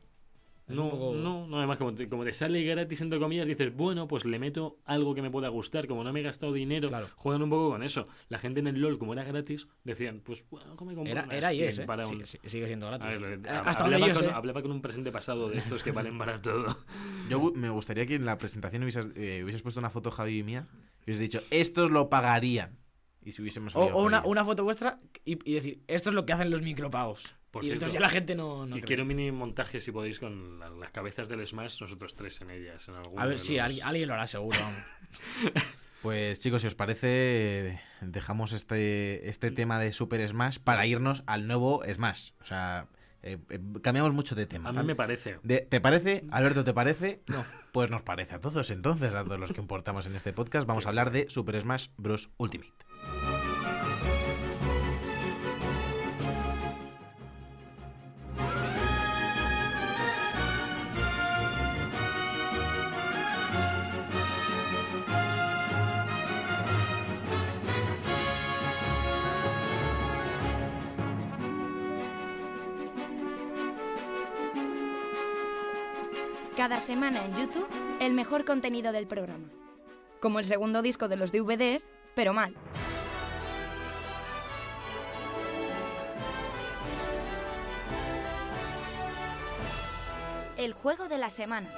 [0.66, 3.76] Es No, poco- no, no, además como te, como te sale gratis entre comillas, dices,
[3.76, 6.88] bueno, pues le meto algo que me pueda gustar, como no me he gastado dinero,
[6.88, 7.08] Claro.
[7.16, 8.08] juegan un poco con eso.
[8.30, 11.24] La gente en el LOL, como era gratis, decían, pues bueno, ¿cómo me compro Era,
[11.24, 11.84] una era y es, ¿eh?
[11.84, 13.06] para Sí, un- sí, sigue siendo gratis.
[13.20, 14.30] Ver, Eh, Hasta hablaba, con, sé.
[14.30, 16.64] hablaba con un presente pasado de estos que valen para todo.
[17.28, 20.42] Yo me gustaría que en la presentación hubieses, eh, hubieses puesto una foto Javi y
[20.42, 20.66] mía
[21.00, 22.78] y hubieses dicho, estos lo pagarían.
[23.24, 26.32] Y si hubiésemos O, una, una foto vuestra y, y decir, esto es lo que
[26.34, 27.34] hacen los micropagos.
[27.50, 28.66] Por y entonces ya la gente no.
[28.84, 32.50] quiero un mini montaje, si podéis, con la- las cabezas del Smash, nosotros tres en
[32.50, 32.88] ellas.
[32.88, 34.58] En A ver, sí, los- alguien, alguien lo hará seguro.
[36.02, 41.46] Pues chicos, si os parece, dejamos este, este tema de Super Smash para irnos al
[41.46, 42.32] nuevo Smash.
[42.42, 42.88] O sea,
[43.22, 44.68] eh, eh, cambiamos mucho de tema.
[44.68, 45.38] A mí me parece.
[45.42, 46.24] De- ¿Te parece?
[46.30, 47.22] Alberto, ¿te parece?
[47.28, 47.42] No.
[47.72, 50.66] Pues nos parece a todos entonces, a todos los que importamos en este podcast.
[50.68, 52.28] Vamos a hablar de Super Smash Bros.
[52.36, 52.70] Ultimate.
[76.80, 77.68] Semana en YouTube,
[78.00, 79.48] el mejor contenido del programa.
[80.20, 82.54] Como el segundo disco de los DVDs, pero mal.
[90.56, 91.70] El juego de la semana.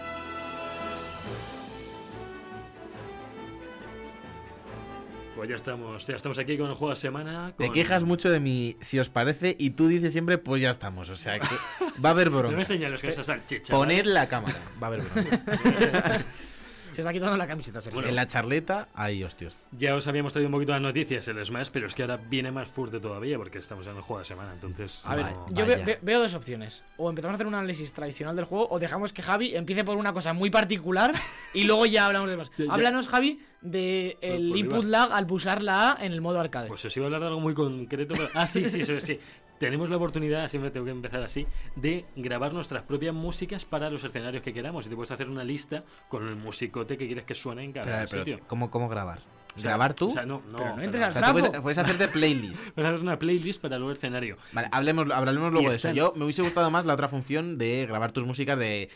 [5.36, 7.52] Pues ya estamos, ya estamos aquí con el juego de semana.
[7.58, 11.10] Te quejas mucho de mi si os parece y tú dices siempre pues ya estamos.
[11.10, 11.54] O sea que
[12.02, 12.64] va a haber No me bronca.
[12.64, 13.70] señales con esa salchicha.
[13.70, 14.12] Poned ¿vale?
[14.14, 14.58] la cámara.
[14.82, 16.24] Va a haber bronca.
[16.96, 18.02] Se está quitando la camiseta, Sergio.
[18.06, 19.54] En la charleta hay hostios.
[19.72, 22.50] Ya os habíamos traído un poquito las noticias, el Smash, pero es que ahora viene
[22.50, 25.02] más fuerte todavía porque estamos en el juego de semana, entonces...
[25.04, 25.66] A ver, yo
[26.00, 26.82] veo dos opciones.
[26.96, 29.98] O empezamos a hacer un análisis tradicional del juego, o dejamos que Javi empiece por
[29.98, 31.12] una cosa muy particular
[31.52, 32.50] y luego ya hablamos de más.
[32.56, 32.72] Ya, ya.
[32.72, 36.68] Háblanos, Javi, de el por input lag al pulsar la A en el modo arcade.
[36.68, 38.14] Pues os iba a hablar de algo muy concreto.
[38.16, 39.20] pero- Ah, sí, sí, sí, sí.
[39.58, 41.46] Tenemos la oportunidad, siempre tengo que empezar así,
[41.76, 44.86] de grabar nuestras propias músicas para los escenarios que queramos.
[44.86, 47.86] Y te puedes hacer una lista con el musicote que quieres que suene en cada
[47.86, 48.40] Pero, pero, sitio.
[48.46, 49.35] ¿cómo, ¿Cómo grabar?
[49.56, 50.08] O sea, ¿Grabar tú?
[50.08, 50.58] O sea, no, no.
[50.58, 52.62] Pero no entres pero- O al sea, tú puedes, puedes hacerte playlist.
[52.76, 54.36] A hacer una playlist para luego el escenario.
[54.52, 55.88] Vale, hablemos, hablaremos luego de eso.
[55.92, 58.90] Yo me hubiese gustado más la otra función de grabar tus músicas de.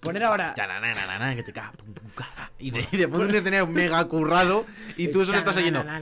[0.00, 0.54] Poner ahora-
[2.58, 5.80] Y de, y de poner un escenario mega currado y tú solo estás oyendo.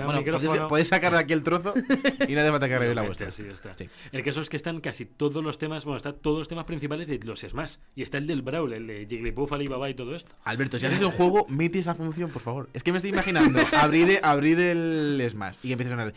[0.00, 0.18] un Bueno,
[0.48, 3.28] puedes, puedes sacar de aquí el trozo y hace falta que grabéis la vuestra.
[3.28, 3.74] así está.
[3.76, 3.88] Sí.
[4.12, 7.06] El caso es que están casi todos los temas, bueno, están todos los temas principales
[7.08, 7.76] de los Smash.
[7.94, 10.30] Y está el del Brawl, el de Jigglypuff, Alibaba y todo esto.
[10.44, 12.68] Alberto, si haces un juego, mete esa función, por favor.
[12.72, 16.14] Es que me estoy imaginando abrir, abrir el Smash y que empiece a sonar.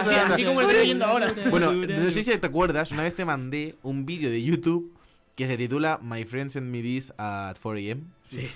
[0.00, 1.32] Así, así como lo estoy oyendo ahora.
[1.50, 4.92] Bueno, no sé si te acuerdas, una vez te mandé un vídeo de YouTube
[5.34, 8.02] que se titula My Friends and Me This at 4am.
[8.24, 8.48] Sí.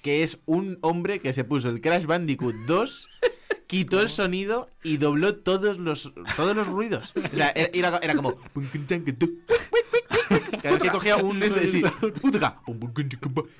[0.00, 3.08] Que es un hombre que se puso el Crash Bandicoot 2,
[3.66, 7.12] quitó el sonido y dobló todos los, todos los ruidos.
[7.32, 8.36] O sea, era, era como.
[10.62, 11.42] Cada vez que cogía un.
[11.42, 11.82] Este, sí,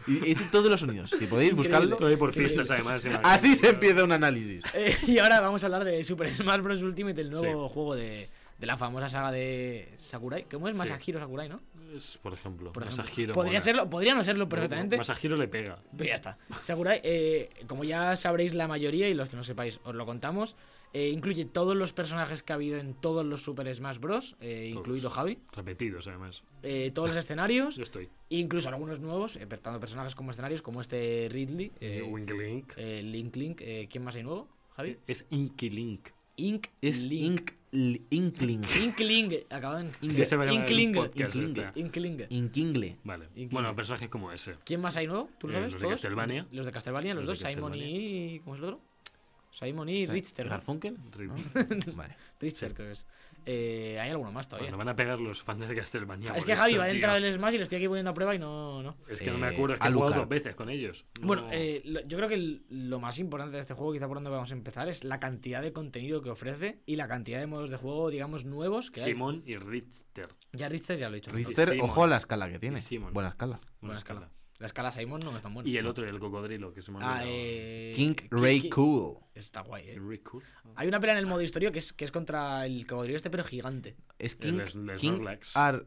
[0.06, 1.10] y hizo todos los sonidos.
[1.10, 1.96] Si podéis buscarlo.
[1.96, 3.06] Todo por además.
[3.22, 4.64] Así se empieza un análisis.
[4.74, 6.82] Eh, y ahora vamos a hablar de Super Smash Bros.
[6.82, 10.44] Ultimate, el nuevo juego de, de la famosa saga de Sakurai.
[10.50, 10.74] ¿Cómo es?
[10.74, 10.78] Sí.
[10.78, 11.60] Masahiro Sakurai, ¿no?
[11.96, 13.04] Es, por ejemplo, Por ejemplo.
[13.04, 13.60] Masahiro Podría, mola.
[13.64, 14.96] serlo, podría no serlo perfectamente.
[14.96, 15.78] Masahiro le pega.
[15.96, 16.38] Pero ya está.
[16.62, 20.56] Sakurai, eh, como ya sabréis la mayoría y los que no sepáis os lo contamos,
[20.92, 24.70] eh, incluye todos los personajes que ha habido en todos los Super Smash Bros., eh,
[24.74, 26.42] incluido Javi, Repetidos, además.
[26.62, 28.08] eh, todos los escenarios, Yo estoy.
[28.28, 31.72] incluso algunos nuevos, tanto personajes como escenarios, como este Ridley,
[32.08, 32.76] Wink Link.
[32.76, 34.48] Link Link, ¿quién más hay nuevo?
[34.76, 34.96] Javi.
[35.06, 36.08] Es Inky Link.
[36.36, 37.52] Ink Es Link.
[37.72, 38.62] Ink, Inkling.
[38.82, 40.96] Inkling, acabado en Así se va a llamar el Inkling.
[40.96, 41.58] Inkling.
[41.58, 41.80] este.
[41.80, 42.26] Inkling.
[42.28, 42.96] Inkingle.
[43.04, 43.28] Vale.
[43.50, 44.56] Bueno, personajes como ese.
[44.64, 45.30] ¿Quién más hay nuevo?
[45.38, 45.72] ¿Tú lo sabes?
[45.72, 45.88] los de.
[45.88, 46.46] Castlevania.
[46.52, 48.40] Los de Castlevania, los, dos, Simon y.
[48.40, 48.80] ¿Cómo es el otro?
[49.52, 50.48] Simon y Richter.
[50.48, 50.96] ¿Garfunkel?
[50.96, 51.34] ¿No?
[51.94, 52.16] Vale.
[52.40, 53.06] Richter, creo que es.
[53.44, 54.66] Eh, hay alguno más todavía.
[54.70, 56.32] Bueno, van a pegar los fans de Castlevania.
[56.34, 58.38] es que Javi va dentro del Smash y lo estoy aquí poniendo a prueba y
[58.38, 58.82] no.
[58.82, 58.96] no.
[59.08, 61.04] Es que no me Eh, acuerdo, es que he jugado dos veces con ellos.
[61.20, 64.06] No- Bueno, eh, lo- yo creo que el- lo más importante de este juego, quizá
[64.08, 67.40] por donde vamos a empezar, es la cantidad de contenido que ofrece y la cantidad
[67.40, 69.06] de modos de juego, digamos, nuevos que hay.
[69.12, 70.28] Simon y Richter.
[70.52, 71.32] Ya Richter ya lo he dicho.
[71.32, 72.80] Richter, ojo a la escala que tiene.
[73.12, 73.60] Buena escala.
[73.80, 74.30] Buena escala.
[74.62, 75.68] La escala Simon no es tan buena.
[75.68, 79.16] Y el otro, el cocodrilo, que se me ha Ah, eh, King Ki- Ray Cool.
[79.34, 80.20] Está guay, eh.
[80.22, 80.44] Cool.
[80.76, 83.28] Hay una pelea en el modo historia que es, que es contra el cocodrilo este,
[83.28, 83.96] pero gigante.
[84.20, 85.26] ¿Es King, el King.
[85.54, 85.82] Are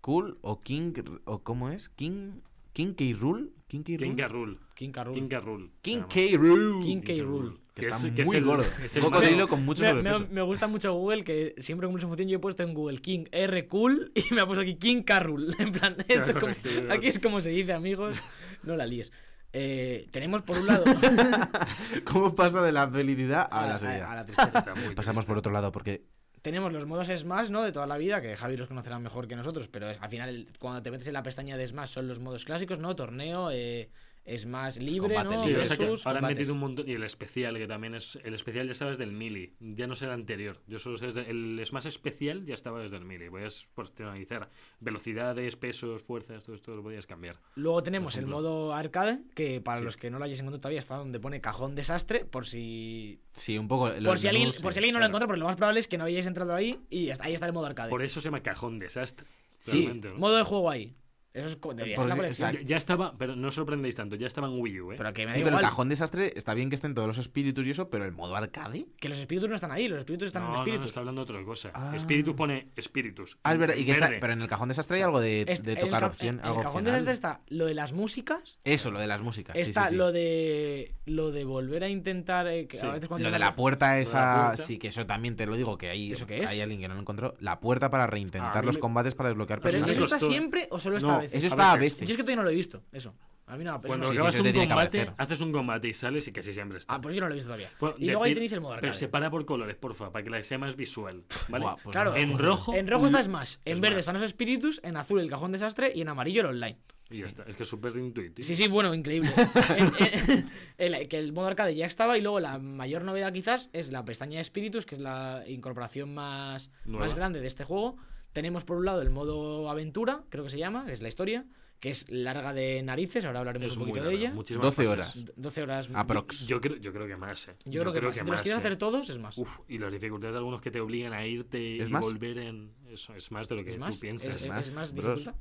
[0.00, 0.94] Cool o King
[1.26, 1.88] o cómo es?
[1.90, 2.40] King
[2.72, 3.50] King K Rule?
[3.68, 4.16] King K King Rule?
[4.16, 4.28] K.
[4.28, 4.60] Rool.
[4.74, 5.38] King K.
[5.40, 5.70] Rool.
[5.80, 6.28] King K.
[6.28, 6.38] King.
[6.40, 6.82] Rule.
[6.84, 7.22] King K.
[7.22, 7.60] Rool.
[7.78, 8.64] Que Que está es- que es muy el- gordo.
[8.84, 10.32] es el Un cocodrilo con mucho Me, me- sobrepeso.
[10.34, 13.26] me gusta mucho Google que siempre con mucha función yo he puesto en Google King
[13.30, 15.54] R cool y me ha puesto aquí King Carrul.
[15.60, 18.16] En plan, esto es como- aquí es como se dice, amigos.
[18.64, 19.12] No la líes.
[19.52, 20.84] Eh, tenemos por un lado
[22.04, 24.12] ¿Cómo pasa de la felicidad a la seriedad?
[24.12, 24.52] a la tristeza.
[24.94, 25.22] Pasamos triste.
[25.26, 26.02] por otro lado porque
[26.42, 27.62] Tenemos los modos Smash, ¿no?
[27.62, 30.46] De toda la vida, que Javi los conocerá mejor que nosotros, pero es- al final,
[30.58, 32.94] cuando te metes en la pestaña de Smash, son los modos clásicos, ¿no?
[32.94, 33.90] Torneo, eh,
[34.36, 35.42] Smash libre, Combate ¿no?
[35.42, 35.62] Sí, libre.
[35.62, 36.88] o sea que Versus, ahora han metido un montón.
[36.88, 38.18] Y el especial, que también es.
[38.24, 39.54] El especial ya estaba desde el Mili.
[39.60, 40.60] Ya no es el anterior.
[40.66, 43.30] Yo solo sé desde- El Smash especial ya estaba desde el Mili.
[43.30, 44.50] Puedes personalizar
[44.80, 47.36] velocidades, pesos, fuerzas, todo esto lo podías cambiar.
[47.54, 49.84] Luego tenemos el modo arcade, que para Sí.
[49.84, 53.58] los que no lo hayáis encontrado todavía está donde pone cajón desastre, por si sí,
[53.58, 55.56] un poco por los si, alguien, por si alguien no lo encuentra, porque lo más
[55.56, 57.90] probable es que no hayáis entrado ahí y hasta ahí está el modo arcade.
[57.90, 59.26] Por eso se llama cajón desastre.
[59.60, 60.94] sí, modo de juego ahí.
[61.34, 62.52] Eso es, co- debería ser la colección.
[62.54, 64.94] Ya, ya estaba, pero no os sorprendéis tanto, ya estaba en Wii U, ¿eh?
[64.98, 65.64] Pero que me da Sí, pero igual.
[65.64, 68.34] el cajón desastre está bien que estén todos los espíritus y eso, pero el modo
[68.34, 68.86] arcade.
[68.98, 70.86] Que los espíritus no están ahí, los espíritus están no, en no, no, espíritus.
[70.86, 71.70] está hablando de otra cosa.
[71.74, 71.92] Ah.
[71.94, 73.38] Espíritu pone espíritus.
[73.44, 75.72] Ah, es verdad, y que está- pero en el cajón desastre hay algo de, de
[75.72, 76.92] el tocar ca- opción, en, algo el cajón opcional.
[77.04, 79.54] desastre está lo de las músicas, Eso, lo de las músicas.
[79.56, 79.96] está sí, sí.
[79.96, 83.38] lo de lo de volver a intentar eh, que Sí, a veces cuando Lo de
[83.38, 84.62] la puerta esa, la puerta.
[84.64, 86.50] sí, que eso también te lo digo, que hay, ¿Eso qué es?
[86.50, 87.34] hay alguien que no lo encontró.
[87.40, 90.22] La puerta para reintentar los me- combates para desbloquear Pero Personajes ¿eso personajes.
[90.28, 91.38] está siempre o solo está Veces.
[91.38, 91.98] eso está a veces.
[92.00, 93.14] Yo es que todavía no lo he visto, eso.
[93.46, 96.32] A mí no, Cuando sí, acabas sí, un combate, haces un combate y sales y
[96.32, 96.94] casi siempre está.
[96.94, 97.70] Ah, pues yo no lo he visto todavía.
[97.80, 98.98] Bueno, y luego ahí tenéis el modo Pero arcade.
[99.00, 101.24] separa por colores, porfa, para que la sea más visual.
[101.48, 101.64] ¿vale?
[101.64, 102.16] Buah, pues Claro, no.
[102.18, 102.74] en rojo.
[102.74, 103.80] En rojo está Smash, en Smash.
[103.80, 106.76] verde están los espíritus, en azul el cajón desastre y en amarillo el online.
[107.08, 107.44] Y ya está.
[107.44, 108.46] Es que es súper intuitivo.
[108.46, 109.30] Sí, sí, bueno, increíble.
[110.76, 114.04] El- que el modo arcade ya estaba y luego la mayor novedad quizás es la
[114.04, 117.06] pestaña de espíritus, que es la incorporación más, Nueva.
[117.06, 117.96] más grande de este juego.
[118.38, 121.44] Tenemos por un lado el modo aventura, creo que se llama, que es la historia,
[121.80, 124.30] que es larga de narices, ahora hablaremos Es un poquito de ella.
[124.32, 124.92] muchísimas 12 fases.
[124.92, 125.32] horas.
[125.34, 125.88] 12 horas.
[125.92, 126.46] Aprox.
[126.46, 127.56] Yo creo, yo creo que más, eh.
[127.64, 128.16] Yo, creo que, más.
[128.16, 128.60] si te los quieres eh.
[128.60, 129.36] hacer todos, es más.
[129.38, 132.00] Uf, y las dificultades de algunos que te obligan a irte ¿Es y más?
[132.00, 132.70] volver en.
[132.88, 134.36] Eso es más de lo que es tú más, piensas.
[134.36, 135.34] es, es- más, es más dificultad.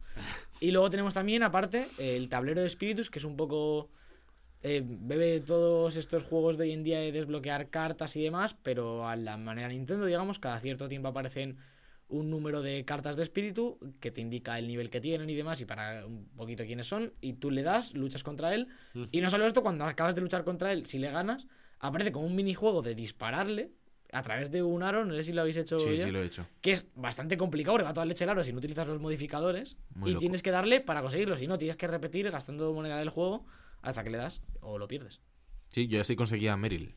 [0.60, 3.92] Y luego tenemos también, aparte, el tablero de espíritus, que es un poco.
[4.64, 9.08] eh, bebe todos estos juegos de hoy en día de desbloquear cartas y demás, pero
[9.08, 11.58] a la manera Nintendo, digamos, cada cierto tiempo aparecen
[12.10, 15.60] un número de cartas de espíritu que te indica el nivel que tienen y demás,
[15.62, 18.68] y para un poquito quiénes son, y tú le das, luchas contra él,
[19.12, 21.48] y no solo esto, cuando acabas de luchar contra él, si le ganas,
[21.80, 23.72] aparece como un minijuego de dispararle
[24.14, 26.24] a través de un aro, no sé si lo habéis hecho Sí, ya sí, lo
[26.24, 26.48] he hecho.
[26.62, 29.76] que es bastante complicado porque va toda leche el aro si no utilizas los modificadores
[29.96, 30.22] Muy y loco.
[30.22, 33.46] tienes que darle para conseguirlo, si no tienes que repetir gastando moneda del juego
[33.82, 35.20] hasta que le das o lo pierdes.
[35.68, 36.96] Sí, yo así conseguía a Meryl.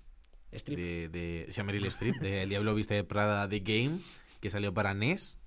[0.53, 0.79] Strip.
[0.79, 3.99] De, de, sí, a Meryl Streep, de El Diablo Viste de Prada The Game,
[4.41, 5.39] que salió para NES.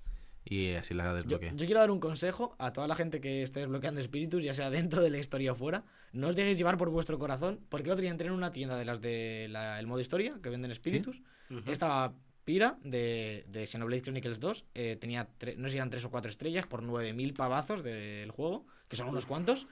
[0.46, 1.52] Y así la Yo, desbloqueé.
[1.56, 4.68] yo quiero dar un consejo a toda la gente que esté desbloqueando espíritus, ya sea
[4.68, 5.84] dentro de la historia o fuera.
[6.12, 8.76] No os dejéis llevar por vuestro corazón, porque el otro día entré en una tienda
[8.76, 11.22] de las de la- el modo historia, que venden espíritus.
[11.50, 11.70] Ujú.
[11.70, 12.12] Estaba
[12.44, 14.66] Pira de, de Xenoblade Chronicles 2.
[14.74, 15.26] eh, tenía,
[15.56, 19.08] no sé si eran 3 o 4 estrellas por 9.000 pavazos del juego, que son
[19.08, 19.66] unos cuantos.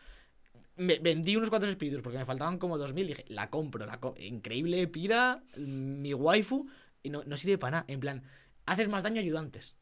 [0.77, 3.07] Me, vendí unos cuantos espíritus porque me faltaban como 2.000.
[3.09, 6.67] Dije, la compro, la co- increíble Pira, mi waifu.
[7.03, 7.85] Y no, no sirve para nada.
[7.89, 8.23] En plan,
[8.67, 9.77] haces más daño ayudantes.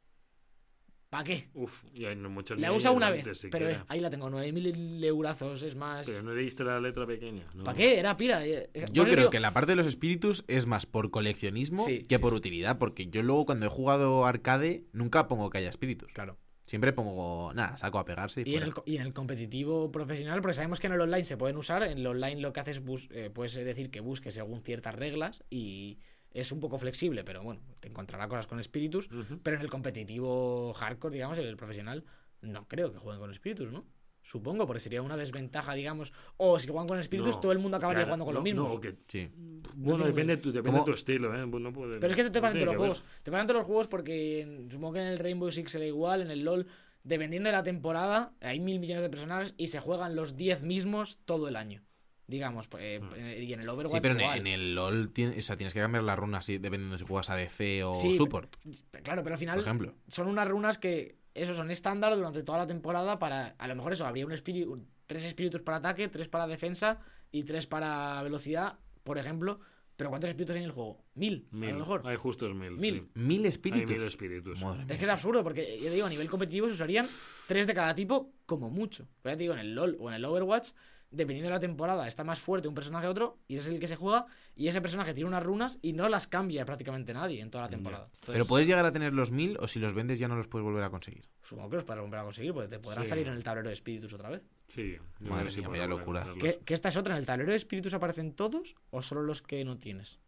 [1.08, 1.48] ¿Para qué?
[1.54, 5.60] Uf, y hay muchos La usado una vez, pero eh, ahí la tengo, 9.000 eurazos,
[5.62, 6.06] es más...
[6.06, 7.50] Pero no leíste la letra pequeña.
[7.52, 7.64] ¿no?
[7.64, 7.98] ¿Para qué?
[7.98, 8.46] Era Pira.
[8.46, 11.84] eh, eh, Yo creo digo- que la parte de los espíritus es más por coleccionismo
[11.84, 12.36] Sí, que sí, por sí.
[12.36, 16.12] utilidad, porque yo luego cuando he jugado arcade nunca pongo que haya espíritus.
[16.12, 16.38] Claro.
[16.66, 19.90] Siempre pongo, nada, saco a pegarse y, Y en, el, co- y en el competitivo
[19.90, 22.60] profesional, porque sabemos que en el online se pueden usar, en el online lo que
[22.60, 25.98] haces bus- eh, puedes decir que busques según ciertas reglas y
[26.32, 29.08] es un poco flexible, pero bueno, te encontrará cosas con espíritus,
[29.42, 32.04] pero en el competitivo hardcore, digamos, en el profesional,
[32.42, 33.84] no creo que jueguen con espíritus, ¿no?
[34.22, 37.78] Supongo, porque sería una desventaja, digamos, o si juegan con espíritus, No, todo el mundo
[37.78, 38.68] acabaría claro, jugando con no, los mismos.
[38.68, 39.30] no, o que- Sí.
[39.74, 41.46] bueno, depende, tu, depende de tu estilo, ¿eh?
[41.46, 42.78] No puede- Pero es que esto te no pasa en todos los ver.
[42.78, 43.04] juegos.
[43.22, 45.86] Te pasa en todos los juegos porque en- supongo que en el Rainbow Six será
[45.86, 46.66] igual, en el LoL,
[47.02, 51.18] dependiendo de la temporada, hay mil millones de personajes y se juegan los 10 mismos
[51.24, 51.82] todo el año.
[52.30, 53.14] Digamos, pues, eh, Hmm.
[53.16, 54.38] eh, y en el Overwatch Sí, pero en, igual.
[54.38, 57.28] en el LOL tiene- o sea, tienes que cambiar las runas así, dependiendo si juegas
[57.28, 59.94] ADC o Sí, support, Claro, pero al por final ejemplo.
[60.08, 63.92] son unas runas que, eso, son estándar durante toda la temporada para, a lo mejor
[63.92, 67.00] eso, habría un espíritu, tres espíritus para ataque, tres para defensa
[67.32, 69.60] y tres para velocidad, por ejemplo.
[69.96, 71.04] Pero ¿cuántos espíritus hay en el juego?
[71.14, 71.70] Mil, a Mil.
[71.72, 72.02] lo mejor.
[72.06, 72.70] Hay justos mil.
[72.72, 73.00] Mil.
[73.14, 73.20] sí.
[73.20, 73.90] Mil Hay espíritus.
[73.90, 74.62] mil espíritus.
[74.62, 74.98] Madre Es mía.
[74.98, 77.06] que es absurdo, porque yo digo, a nivel competitivo se usarían
[77.46, 79.06] tres de cada tipo como mucho.
[79.20, 80.70] Pero ya te digo, en el LOL o en el Overwatch,
[81.10, 83.80] dependiendo de la temporada, está más fuerte un personaje a otro, y ese es el
[83.80, 87.40] que se juega, y ese personaje tiene unas runas y no las cambia prácticamente nadie
[87.40, 88.04] en toda la temporada.
[88.06, 90.46] Entonces, Pero puedes llegar a tener los mil o si los vendes ya no los
[90.46, 91.24] puedes volver a conseguir.
[91.42, 93.08] Supongo que los podrás volver a conseguir, porque te podrán Sí.
[93.10, 94.42] salir en el tablero de espíritus otra vez.
[94.68, 94.96] Sí.
[95.20, 96.26] yo Madre sí mía, vaya a locura.
[96.40, 99.42] Que, que esta es otra, en el tablero de espíritus aparecen todos o solo los
[99.42, 100.20] que no tienes.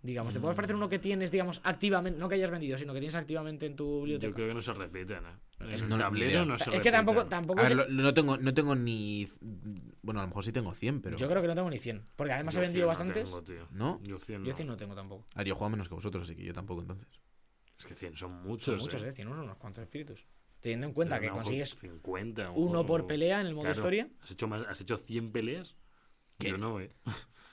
[0.00, 3.00] Digamos, te puede aparecer uno que tienes, digamos, activamente, no que hayas vendido, sino que
[3.00, 4.28] tienes activamente en tu biblioteca.
[4.28, 5.72] Yo creo que no se repiten, ¿eh?
[5.74, 8.36] Es- el no, tablero no se es que tampoco, tampoco A ver, lo- no, tengo,
[8.36, 9.28] no tengo ni...
[10.02, 11.16] Bueno, a lo mejor sí tengo 100, pero...
[11.18, 12.04] Yo creo que no tengo ni 100.
[12.14, 13.24] Porque además Yo he vendido 100 no bastantes.
[13.24, 13.68] tengo, tío.
[13.76, 14.00] ¿No?
[14.04, 14.56] Yo 100 Yo no.
[14.56, 15.26] 100 no tengo tampoco.
[15.34, 17.08] A ver, yo juego menos que vosotros, así que yo tampoco entonces.
[17.76, 18.76] Es que 100 son muchos.
[18.76, 19.08] Son muchos, ¿eh?
[19.08, 19.12] eh.
[19.12, 20.28] 100 unos, unos cuantos espíritus.
[20.60, 23.64] Teniendo en cuenta Pero que consigues 50, a lo uno por pelea en el modo
[23.64, 23.80] Claro.
[23.80, 24.08] historia.
[24.20, 25.76] ¿Has hecho, más, ¿Has hecho 100 peleas?
[26.38, 26.50] ¿Qué?
[26.50, 26.92] Yo no, ¿eh?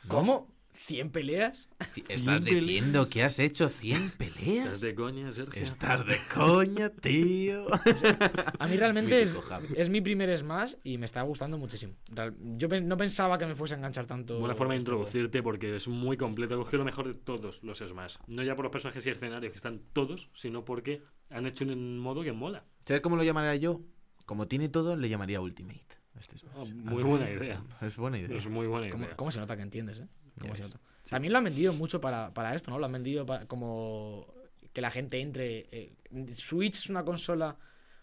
[0.07, 0.54] ¿Cómo?
[0.87, 1.69] ¿100 peleas?
[2.07, 2.43] ¿Estás peleas?
[2.45, 4.81] diciendo que has hecho 100 ¿Estás peleas?
[4.81, 5.63] de coña, Sergio?
[5.63, 7.67] Estás de coña, tío.
[8.59, 9.37] A mí realmente es,
[9.75, 11.93] es mi primer Smash y me está gustando muchísimo.
[12.11, 14.39] Real- Yo no pensaba que me fuese a enganchar tanto.
[14.39, 16.57] Buena forma de este introducirte porque es muy completo.
[16.57, 18.17] Coge lo mejor de todos los Smash.
[18.27, 21.99] No ya por los personajes y escenarios que están todos, sino porque han hecho un
[21.99, 22.63] modo que mola.
[22.85, 23.81] ¿Sabes cómo lo llamaría yo?
[24.25, 25.85] Como tiene todo, le llamaría Ultimate.
[26.19, 27.61] Este es, Ah, muy buena idea.
[27.81, 28.37] es buena idea.
[28.37, 29.15] Es muy buena ¿Cómo, idea.
[29.17, 30.07] cómo se nota que entiendes, eh?
[31.09, 32.79] También lo han vendido mucho para, para esto, ¿no?
[32.79, 34.27] Lo han vendido pa- como
[34.73, 35.67] que la gente entre.
[35.71, 35.93] eh,
[36.35, 37.57] Switch es una consola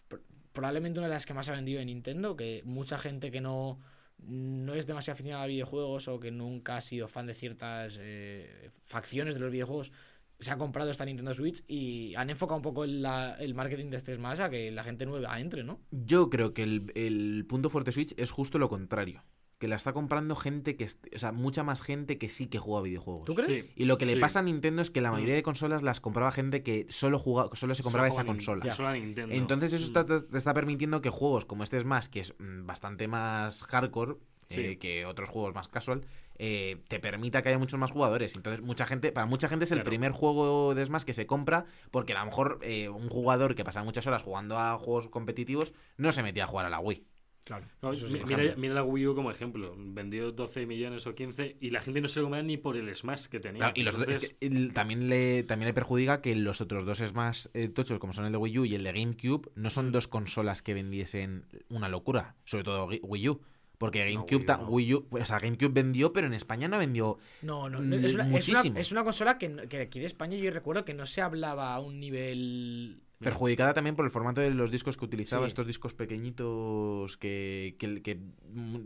[0.09, 0.21] pr-
[0.53, 3.79] probablemente una de las que más ha vendido en Nintendo, que mucha gente que no,
[4.19, 8.69] no es demasiado aficionada a videojuegos o que nunca ha sido fan de ciertas eh,
[8.85, 9.91] facciones de los videojuegos
[10.39, 13.89] se ha comprado esta Nintendo Switch y han enfocado un poco el, la- el marketing
[13.89, 15.79] de este Smash a que la gente nueva entre, ¿no?
[15.91, 19.23] Yo creo que el, el punto fuerte de Switch es justo lo contrario.
[19.63, 20.89] Que la está comprando gente que...
[21.15, 23.23] O sea, mucha más gente que sí que juega videojuegos.
[23.23, 23.47] ¿Tú crees?
[23.63, 24.19] Sí, Y lo que le sí.
[24.19, 25.13] pasa a Nintendo es que la Mm.
[25.13, 28.73] mayoría de consolas las compraba gente que solo, juga, solo se compraba Solo esa consola.
[28.75, 29.33] Solo a Nintendo.
[29.33, 29.97] Entonces eso Mm.
[29.97, 34.15] está- te está permitiendo que juegos como este Smash, que es mm, bastante más hardcore
[34.49, 34.59] Sí.
[34.59, 36.01] eh, que otros juegos más casual,
[36.37, 38.35] eh, te permita que haya muchos más jugadores.
[38.35, 39.89] Entonces mucha gente, para mucha gente es el Claro.
[39.91, 43.63] primer juego de Smash que se compra porque a lo mejor eh, un jugador que
[43.63, 47.05] pasa muchas horas jugando a juegos competitivos no se metía a jugar a la Wii.
[47.45, 47.65] Claro.
[47.81, 49.75] No, mira, mira la Wii U como ejemplo.
[49.77, 52.95] Vendió 12 millones o 15 y la gente no se lo compraba ni por el
[52.95, 53.59] Smash que tenía.
[53.59, 56.85] Claro, y los, Entonces, es que el- también, le, también le perjudica que los otros
[56.85, 59.69] dos Smash eh, tochos, como son el de Wii U y el de GameCube, no
[59.69, 59.91] son Mm.
[59.91, 62.35] dos consolas que vendiesen una locura.
[62.45, 63.41] Sobre todo Wii U.
[63.77, 64.67] Porque No, GameCube, Wii U ta- no.
[64.69, 67.17] Wii U, o sea, GameCube vendió, pero en España no vendió.
[67.41, 68.79] No, no, no, es, una, es, una, muchísimo.
[68.79, 71.73] es una consola que, no- que aquí en España yo recuerdo que no se hablaba
[71.73, 73.01] a un nivel...
[73.23, 75.49] Perjudicada también por el formato de los discos que utilizaba, Sí.
[75.49, 78.19] estos discos pequeñitos que, que, que,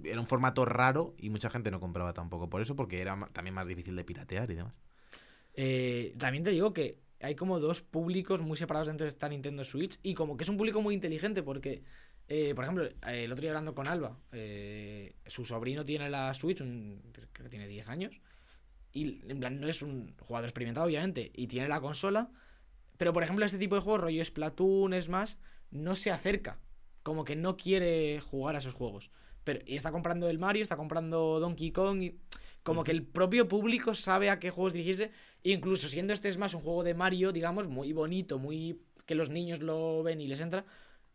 [0.03, 3.53] era un formato raro y mucha gente no compraba tampoco por eso, porque era también
[3.53, 4.73] más difícil de piratear y demás.
[5.53, 9.63] Eh, también te digo que hay como dos públicos muy separados dentro de esta Nintendo
[9.63, 11.81] Switch y como que es un público muy inteligente porque,
[12.27, 16.33] eh, por ejemplo, eh, el otro día hablando con Alba, eh, su sobrino tiene la
[16.35, 18.21] Switch, un- creo que tiene 10 años,
[18.93, 22.29] y en plan no es un jugador experimentado obviamente, y tiene la consola,
[22.97, 25.35] pero por ejemplo este tipo de juegos, rollo Splatoon, Smash,
[25.71, 26.59] no se acerca,
[27.03, 29.09] como que no quiere jugar a esos juegos.
[29.43, 32.19] Pero, y está comprando el Mario, está comprando Donkey Kong, y
[32.63, 35.11] como que el propio público sabe a qué juegos dirigirse
[35.43, 39.59] Incluso siendo este Smash un juego de Mario, digamos, muy bonito, muy que los niños
[39.61, 40.65] lo ven y les entra,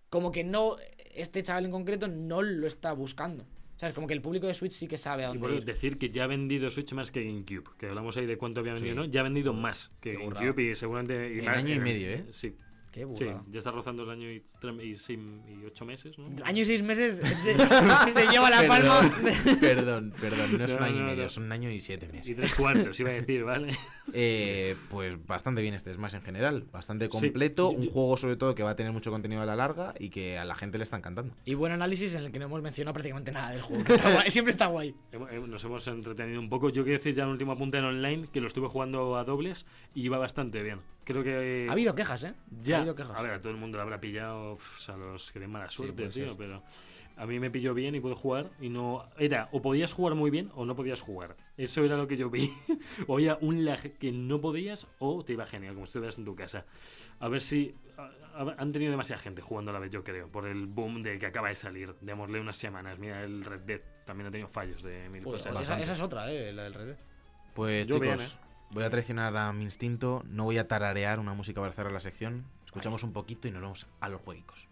[0.08, 0.76] como que no,
[1.14, 3.44] este chaval en concreto no lo está buscando.
[3.82, 3.94] ¿Sabes?
[3.96, 5.64] Como que el público de Switch sí que sabe a Y dónde por ir.
[5.64, 8.74] decir que ya ha vendido Switch más que GameCube, que hablamos ahí de cuánto había
[8.74, 8.96] vendido, Sí.
[8.96, 9.04] ¿no?
[9.06, 11.34] Ya ha vendido más que Qué GameCube y seguramente...
[11.34, 12.24] y En más- año y medio, ¿eh?
[12.30, 12.54] Sí,
[12.92, 13.42] Qué sí, burrada.
[13.50, 14.42] ya está rozando el año y,
[14.82, 16.28] y, y ocho meses, ¿no?
[16.44, 17.16] Año y seis meses
[18.12, 19.00] se lleva la palma.
[19.00, 21.26] Perdón, perdón, perdón, no es No, un año y medio, no.
[21.26, 22.36] es un año y siete Y meses.
[22.36, 23.72] tres cuartos, iba a decir, ¿vale?
[24.14, 27.10] Eh, pues bastante bien este Smash en general, bastante Sí.
[27.10, 29.94] completo, Yo- un juego sobre todo que va a tener mucho contenido a la larga
[29.98, 31.32] y que a la gente le está encantando.
[31.44, 33.84] Y buen análisis en el que no hemos mencionado prácticamente nada del juego.
[33.84, 34.94] que está guay, siempre está guay.
[35.12, 36.68] Hemos- Nos hemos entretenido un poco.
[36.70, 39.66] Yo quiero decir ya en último apunte en online que lo estuve jugando a dobles
[39.94, 40.80] y iba bastante bien.
[41.04, 41.66] Creo que.
[41.68, 42.34] Ha habido quejas, ¿eh?
[42.62, 42.76] Ya.
[42.76, 43.16] Ha habido quejas.
[43.16, 45.68] A ver, a todo el mundo le habrá pillado uf, a los que den mala
[45.70, 46.28] suerte, puede tío.
[46.28, 46.36] ser.
[46.36, 46.62] Pero
[47.16, 48.50] a mí me pilló bien y pude jugar.
[48.60, 49.04] Y no.
[49.18, 51.36] Era o podías jugar muy bien o no podías jugar.
[51.56, 52.52] Eso era lo que yo vi.
[53.08, 56.24] o había un lag que no podías o te iba genial, como si estuvieras en
[56.24, 56.64] tu casa.
[57.20, 57.74] A ver si.
[57.98, 61.02] a- a- han tenido demasiada gente jugando a la vez, yo creo, por el boom
[61.02, 61.94] de que acaba de salir.
[62.00, 62.98] Démosle unas semanas.
[62.98, 65.62] Mira, el Red Dead también ha tenido fallos de mil Joder, cosas.
[65.62, 66.52] esa, esa es otra, ¿eh?
[66.52, 66.96] La del Red Dead.
[67.54, 68.51] Pues Yo chicos, bien, ¿eh?
[68.72, 72.00] Voy a traicionar a mi instinto, no voy a tararear una música para cerrar la
[72.00, 74.66] sección, escuchamos un poquito y nos vamos a los jueguicos.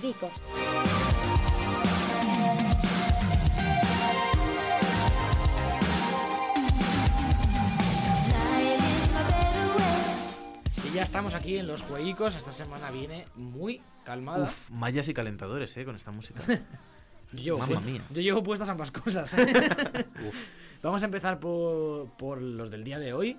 [0.00, 0.32] Jueguicos.
[10.88, 12.36] Y ya estamos aquí en los jueguicos.
[12.36, 14.44] Esta semana viene muy calmada.
[14.44, 16.40] Uf, mallas y calentadores, eh, con esta música.
[17.32, 18.02] Yo llevo, Mamma puesta- mía.
[18.10, 19.34] yo llevo puestas ambas cosas.
[20.82, 23.36] Vamos a empezar por, por los del día de hoy.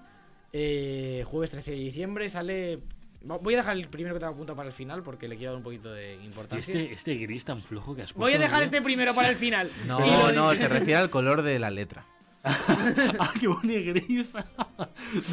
[0.51, 2.79] Eh, jueves 13 de diciembre sale.
[3.21, 5.57] Voy a dejar el primero que tengo apuntado para el final porque le quiero dar
[5.57, 6.73] un poquito de importancia.
[6.73, 8.19] este, este gris tan flojo que has puesto.
[8.19, 9.71] Voy a dejar este primero para el final.
[9.85, 12.05] No, no, se refiere al color de la letra.
[13.19, 14.33] ¡Ah, qué boni gris!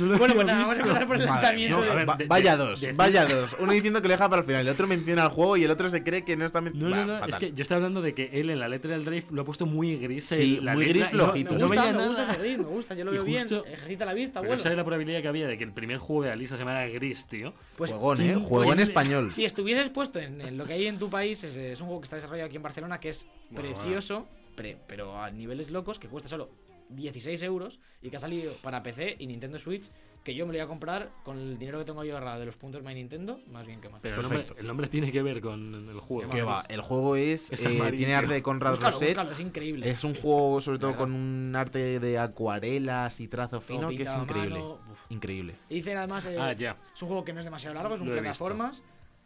[0.01, 1.79] No Bueno, había pues vamos a empezar por el lanzamiento.
[1.81, 3.55] mía, de- Va- vaya dos, de- vaya dos.
[3.61, 5.71] Uno diciendo que lo deja para el final, el otro menciona el juego y el
[5.71, 6.61] otro se cree que no está...
[6.61, 7.39] men- No, no, no, es fatal.
[7.41, 9.67] que yo estaba hablando de que él en la letra del Drive lo ha puesto
[9.67, 10.25] muy gris.
[10.25, 11.55] Sí, el- la muy letra, gris y no- flojito.
[11.55, 13.43] Me No, gusta, me gusta ese gris, me gusta, yo lo Y veo bien.
[13.49, 14.61] justo- Ejercita la vista, Pero bueno.
[14.61, 16.87] esa la probabilidad que había de que el primer juego de la lista se llamara
[16.89, 17.55] Gris, tío.
[17.77, 18.33] Pues, Juegón, ¿eh?
[18.35, 19.31] pues- Juego en pues- español.
[19.31, 22.01] Si estuvieses puesto en, en lo que hay en tu país, es, es un juego
[22.01, 24.27] que está desarrollado aquí en Barcelona que es Bueno, precioso,
[24.57, 26.49] pre- pero a niveles locos, que cuesta solo
[26.91, 29.91] 16 euros y que ha salido para PC y Nintendo Switch,
[30.23, 32.47] que yo me lo voy a comprar con el dinero que tengo yo ahorrado de
[32.47, 34.01] los puntos My Nintendo, más bien que más.
[34.01, 34.61] Pero el nombre, Perfecto.
[34.61, 36.33] el nombre tiene que ver con el juego.
[36.47, 37.53] Va, el juego es...
[37.53, 39.09] Es eh, tiene arte de Conrad Búscalo, Roset.
[39.09, 39.91] búscalo, es increíble.
[39.91, 44.15] Es un juego sobre todo con un arte de acuarelas y trazo fino que es
[44.15, 44.63] increíble.
[45.11, 45.57] Increíble.
[45.69, 46.77] Y Dicen además, eh, Ah, ya.
[46.95, 48.31] es un juego que no es demasiado largo, es un Lo he visto.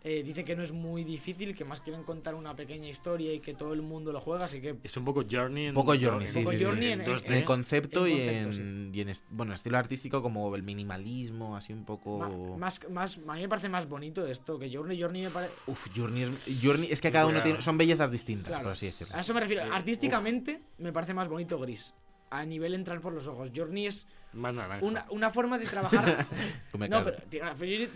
[0.05, 3.41] Eh, dice que no es muy difícil, que más quieren contar una pequeña historia y
[3.41, 5.99] que todo el mundo lo juega, así que Es un poco Journey en Un poco
[6.01, 6.65] Journey, en- sí, en sí, sí.
[6.65, 7.27] Journey en- 2D.
[7.27, 11.73] En el concepto, y, en, y en est- bueno, estilo artístico como el minimalismo, así
[11.73, 12.17] un poco...
[12.17, 15.01] ma- más, más, a mí me parece más bonito esto que Journey.
[15.03, 15.53] Journey me parece...
[15.67, 17.61] Uf, Journey es, Journey es que cada uno tiene...
[17.61, 18.63] Son bellezas distintas, Claro.
[18.65, 19.17] por así decirlo.
[19.17, 19.63] A eso me refiero.
[19.65, 21.93] Eh, Artísticamente me parece más bonito gris.
[22.31, 23.51] A nivel entrar por los ojos.
[23.55, 26.27] Journey es Más una, una forma de trabajar.
[26.89, 27.19] No, pero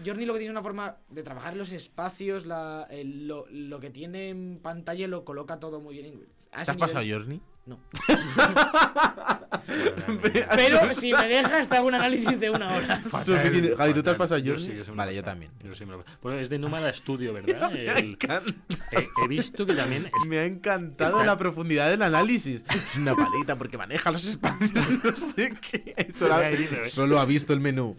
[0.05, 3.79] Journey lo que tiene es una forma de trabajar los espacios, la, el- lo, lo
[3.81, 6.21] que tiene en pantalla lo coloca todo muy bien.
[6.51, 7.41] ¿Te has pasado Journey?
[7.65, 7.79] No.
[10.57, 12.97] Pero si me dejas, te hago un análisis de una hora.
[12.99, 13.77] Fatal.
[13.77, 15.53] Javi, ¿tú te has pasado Yo sí, sí Vale, yo también.
[15.63, 16.05] Yo sí me lo.
[16.23, 17.71] Bueno, es de Nómada Studio, ¿verdad?
[17.71, 18.53] Me El- encanta.
[18.91, 22.65] he, he visto que también es- Me ha encantado está- la profundidad del análisis.
[22.69, 24.73] Es una palita porque maneja los espacios,
[25.05, 26.07] no sé qué.
[26.13, 26.91] Solo, ha ¿eh?
[26.91, 27.97] solo ha visto el menú.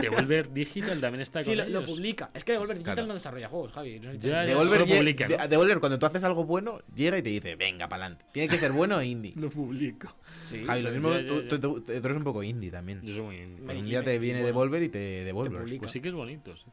[0.00, 1.90] Devolver Digital también está Sí, con lo, lo ellos.
[1.90, 2.30] publica.
[2.34, 3.08] Es que Devolver Digital Claro.
[3.08, 4.00] no desarrolla juegos, Javi.
[4.00, 4.42] No Ya, ya.
[4.44, 5.36] Devolver, solo publica, ¿no?
[5.36, 8.24] de- Devolver, cuando tú haces algo bueno, llega y te dice, venga, pa'lante.
[8.38, 9.32] Tiene que ser bueno e indie.
[9.36, 10.14] Lo publico.
[10.46, 11.48] Sí, Javi, lo mismo, ya, tú, ya.
[11.48, 13.02] tú- tú- tú eres un poco indie también.
[13.02, 13.74] Yo soy muy...
[13.78, 15.58] Y día me- te viene bueno, Devolver y te te devuelve.
[15.58, 15.80] publica.
[15.80, 16.64] Pues sí que es bonito, sí.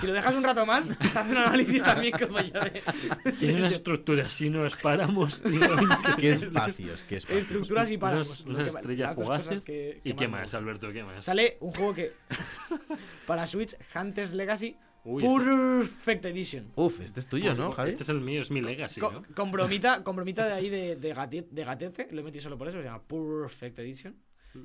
[0.00, 2.82] Si lo dejas un rato más, te hace un análisis también como yo de.
[3.40, 5.60] Tiene una estructura así, nos paramos, tío.
[6.18, 7.42] Qué espacios, qué espacios.
[7.42, 8.40] Estructuras y páramos.
[8.46, 9.62] Unas, estrellas fugaces.
[9.64, 10.54] que- que ¿Y qué más.
[10.54, 10.92] Alberto?
[10.92, 11.24] ¿Qué más?
[11.24, 12.12] Sale un juego que.
[13.26, 14.76] para Switch, Hunters Legacy
[15.06, 16.72] Uy, este, Perfect Edition.
[16.74, 17.90] Uf, este es tuyo, ¿no, Javi?
[17.90, 19.22] este es el mío, es mi legacy, Co- ¿no?
[19.34, 22.78] con, bromita, con bromita de ahí de, de gatete, lo he metido solo por eso,
[22.78, 24.16] se llama Perfect Edition.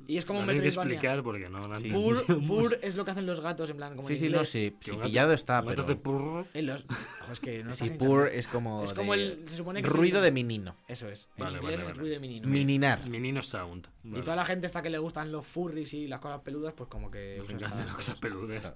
[0.06, 0.94] Y es como un tengo que Metroidvania.
[0.94, 1.90] explicar porque no lo Sí.
[1.90, 4.30] Pur, pur es lo que hacen los gatos, en plan, como Sí, en sí, no,
[4.36, 4.48] inglés.
[4.50, 5.82] sí, Que sí, un gato- pillado está, gato pero...
[5.84, 6.46] hace purr.
[6.54, 6.84] En los...
[7.22, 9.42] Ojo, es que no Sí, estás en pur es como Es como el...
[9.46, 10.76] Se supone que ruido de menino.
[10.88, 11.28] Eso es.
[11.36, 11.98] En Vale, inglés vale, es vale.
[12.00, 12.48] ruido de menino.
[12.48, 13.06] Mininar.
[13.08, 13.88] Menino Sound.
[14.04, 16.88] Y toda la gente está que le gustan los furries y las cosas peludas, pues
[16.88, 17.36] como que...
[17.38, 18.72] Nos encantan las cosas peludas.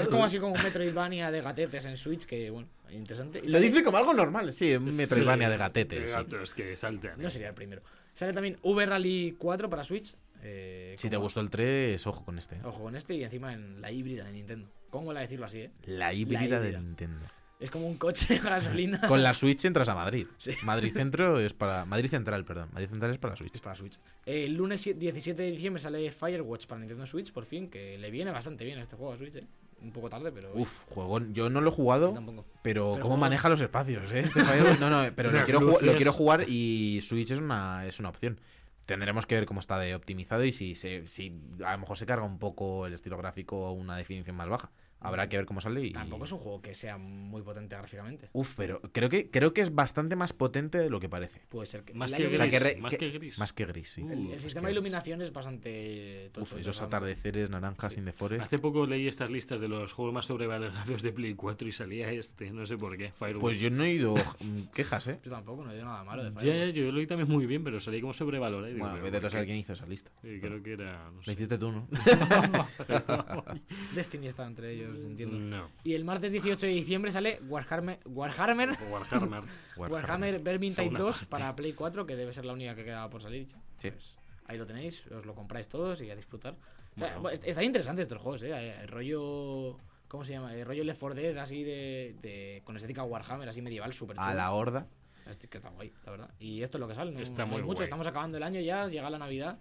[0.00, 3.42] Es como así como un Metroidvania de gatetes en Switch, que bueno, interesante.
[3.46, 6.00] Lo dice como algo normal, sí, un Metroidvania Sí, de gatetes.
[6.00, 6.12] De sí.
[6.14, 7.20] gatos que saltan.
[7.20, 7.82] No sería el primero.
[8.14, 10.14] Sale también V Rally 4 para Switch.
[10.42, 12.56] eh, Si te gustó el 3, ojo con este.
[12.56, 12.60] ¿eh?
[12.64, 14.68] Ojo con este y encima en la híbrida de Nintendo.
[14.90, 15.70] ¿Cómo la decirlo así, eh?
[15.84, 16.80] La híbrida de híbrida.
[16.80, 17.26] Nintendo.
[17.60, 19.02] Es como un coche de gasolina.
[19.06, 20.26] Con la Switch entras a Madrid.
[20.38, 20.52] Sí.
[20.62, 21.84] Madrid Centro es para.
[21.84, 22.70] Madrid Central, perdón.
[22.72, 23.60] Madrid Central es para Es Switch.
[23.60, 23.98] para Switch.
[24.24, 28.30] El lunes 17 de diciembre sale Firewatch para Nintendo Switch, por fin, que le viene
[28.30, 29.44] bastante bien a este juego a Switch, eh.
[29.82, 30.52] Un poco tarde, pero.
[30.54, 31.32] Uf, juegón.
[31.34, 32.44] Yo no lo he jugado, tampoco.
[32.44, 34.10] pero, Pero ¿cómo juego- maneja los espacios?
[34.12, 34.20] eh?
[34.20, 34.40] Este
[34.80, 38.38] no, no, pero lo quiero, lo jugar y Switch es una, es una opción.
[38.86, 42.06] Tendremos que ver cómo está de optimizado y si, se, si a lo mejor se
[42.06, 44.70] carga un poco el estilo gráfico a una definición más baja.
[45.00, 45.92] Habrá que ver cómo sale y...
[45.92, 48.28] Tampoco es un juego que sea muy potente gráficamente.
[48.32, 51.40] Uf, pero creo que, creo que es bastante más potente de lo que parece.
[51.48, 51.94] Puede ser que.
[51.94, 52.58] Más que ilumina- O sea, gris.
[52.58, 53.38] que re- más que- gris.
[53.38, 54.02] Más que gris, sí.
[54.02, 56.30] Uh, El, sistema de iluminación es bastante.
[56.38, 58.00] Uf, esos atardeceres naranjas Sí.
[58.00, 58.42] in the forest.
[58.44, 62.10] Hace poco leí estas listas de los juegos más sobrevalorados de Play 4 y salía
[62.12, 63.40] este, no sé por qué, Firewatch.
[63.40, 65.18] Pues yo no he mm, quejas, ¿eh?
[65.24, 66.74] Yo tampoco, no he oído nada malo de Ya, Firewatch.
[66.74, 68.72] ya, yo lo oí también muy bien, pero salí como sobrevalorado.
[68.76, 70.10] Bueno, vete a ¿por saber quién hizo esa lista.
[70.22, 71.10] Sí, creo que era.
[71.10, 71.88] No Lo hiciste tú, ¿no?
[73.94, 75.38] Destiny está entre ellos, entiendo.
[75.38, 75.70] No.
[75.84, 79.42] Y el martes 18 de diciembre sale Warhammer, Warhammer, Warhammer.
[79.76, 81.26] Warhammer Vermintide Segunda 2 parte.
[81.30, 83.46] para Play 4, que debe ser la única que queda por salir.
[83.78, 83.90] Sí.
[83.90, 86.54] Pues ahí lo tenéis, os lo compráis todos y a disfrutar.
[86.54, 87.20] O sea, Bueno.
[87.22, 88.74] bueno, est- están interesantes estos juegos, ¿eh?
[88.82, 89.78] El rollo.
[90.08, 90.52] ¿Cómo se llama?
[90.54, 94.22] El rollo Left 4 Dead, así de, de- con estética Warhammer, así medieval, súper A
[94.24, 94.34] chulo.
[94.36, 94.86] la horda.
[95.30, 96.30] Este que está guay, la verdad.
[96.40, 97.12] Y esto es lo que sale.
[97.12, 97.76] No, Está no hay muy mucho.
[97.76, 97.84] guay.
[97.84, 99.60] Estamos acabando el año ya, llega la Navidad.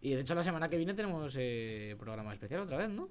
[0.00, 3.10] Y de hecho, la semana que viene tenemos eh, programa especial otra vez, ¿no?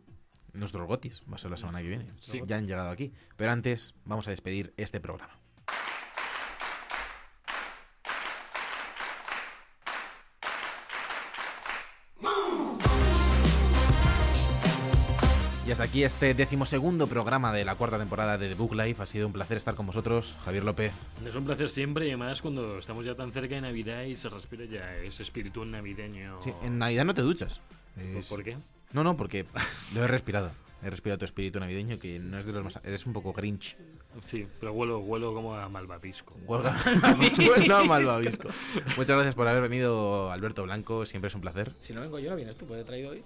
[0.54, 1.22] Nuestros gotis.
[1.32, 2.12] Va a ser la semana que viene.
[2.22, 2.41] Sí.
[2.45, 3.14] Ya han llegado aquí.
[3.38, 5.38] Pero antes, vamos a despedir este programa.
[15.68, 19.04] Y hasta aquí este decimosegundo programa de la cuarta temporada de The Book Life.
[19.04, 20.91] Ha sido un placer estar con vosotros, Javier López.
[21.24, 24.30] Es un placer siempre y además cuando estamos ya tan cerca de Navidad y se
[24.30, 26.41] respira ya ese espíritu navideño.
[26.41, 27.62] Sí, en Navidad no te duchas.
[27.93, 28.58] ¿Por- Es- ¿Por qué?
[28.92, 29.46] No, no, porque
[29.94, 30.52] lo he respirado.
[30.82, 32.80] He respirado tu espíritu navideño, que no es de los más...
[32.84, 33.76] Eres un poco grinch.
[34.24, 36.36] Sí, pero huelo, huelo como a malvavisco.
[36.46, 36.76] Huelga.
[37.38, 38.50] Huelga a malvavisco.
[38.98, 41.06] Muchas gracias por haber venido, Alberto Blanco.
[41.06, 41.74] Siempre es un placer.
[41.82, 43.24] Si no vengo yo, no vienes tú, pues he traído hoy.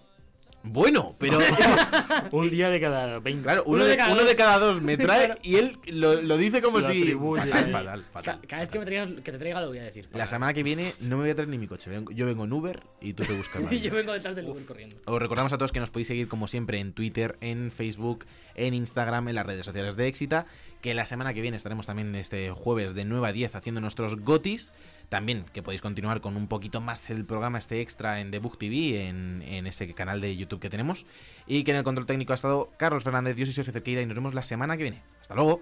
[0.65, 1.39] Bueno, pero
[2.31, 3.43] Un día de cada 20.
[3.43, 4.35] claro, uno, Uno de, de cada uno de dos.
[4.35, 5.39] cada dos me trae Claro.
[5.43, 7.11] y él lo, lo dice como lo si.
[7.13, 8.39] Fatal, fatal, fatal.
[8.47, 10.07] cada vez que, me traigas, que te traiga lo voy a decir.
[10.13, 11.91] La semana que viene no me voy a traer ni mi coche.
[12.11, 13.61] Yo vengo en Uber y tú te buscas.
[13.71, 14.95] Y yo vengo detrás del Uber corriendo.
[15.05, 18.73] Os recordamos a todos que nos podéis seguir como siempre en Twitter, en Facebook, en
[18.73, 20.45] Instagram, en las redes sociales de Éxita.
[20.81, 24.15] que la semana que viene estaremos también este jueves de 9 a 10 haciendo nuestros
[24.21, 24.71] gotis.
[25.13, 29.07] También que podéis continuar con un poquito más el programa este extra en Debug TV,
[29.07, 31.05] en, en ese canal de YouTube que tenemos.
[31.45, 34.07] Y que en el control técnico ha estado Carlos Fernández, yo soy Sergio Cerqueira y
[34.07, 35.03] nos vemos la semana que viene.
[35.21, 35.61] Hasta luego.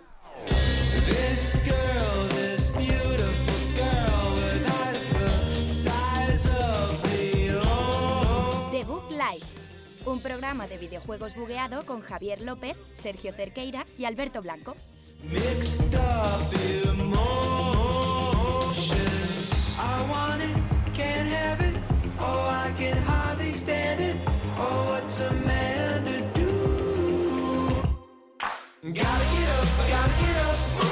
[8.86, 9.46] Book Live,
[10.06, 14.78] un programa de videojuegos bugueado con Javier López, Sergio Cerqueira y Alberto Blanco.
[15.24, 15.92] Mixed
[20.02, 20.58] I want it,
[20.96, 21.76] can't have it.
[22.18, 24.18] Oh, I can hardly stand it.
[24.58, 26.52] Oh, what's a man to do?
[28.82, 30.91] Gotta get up, gotta get up.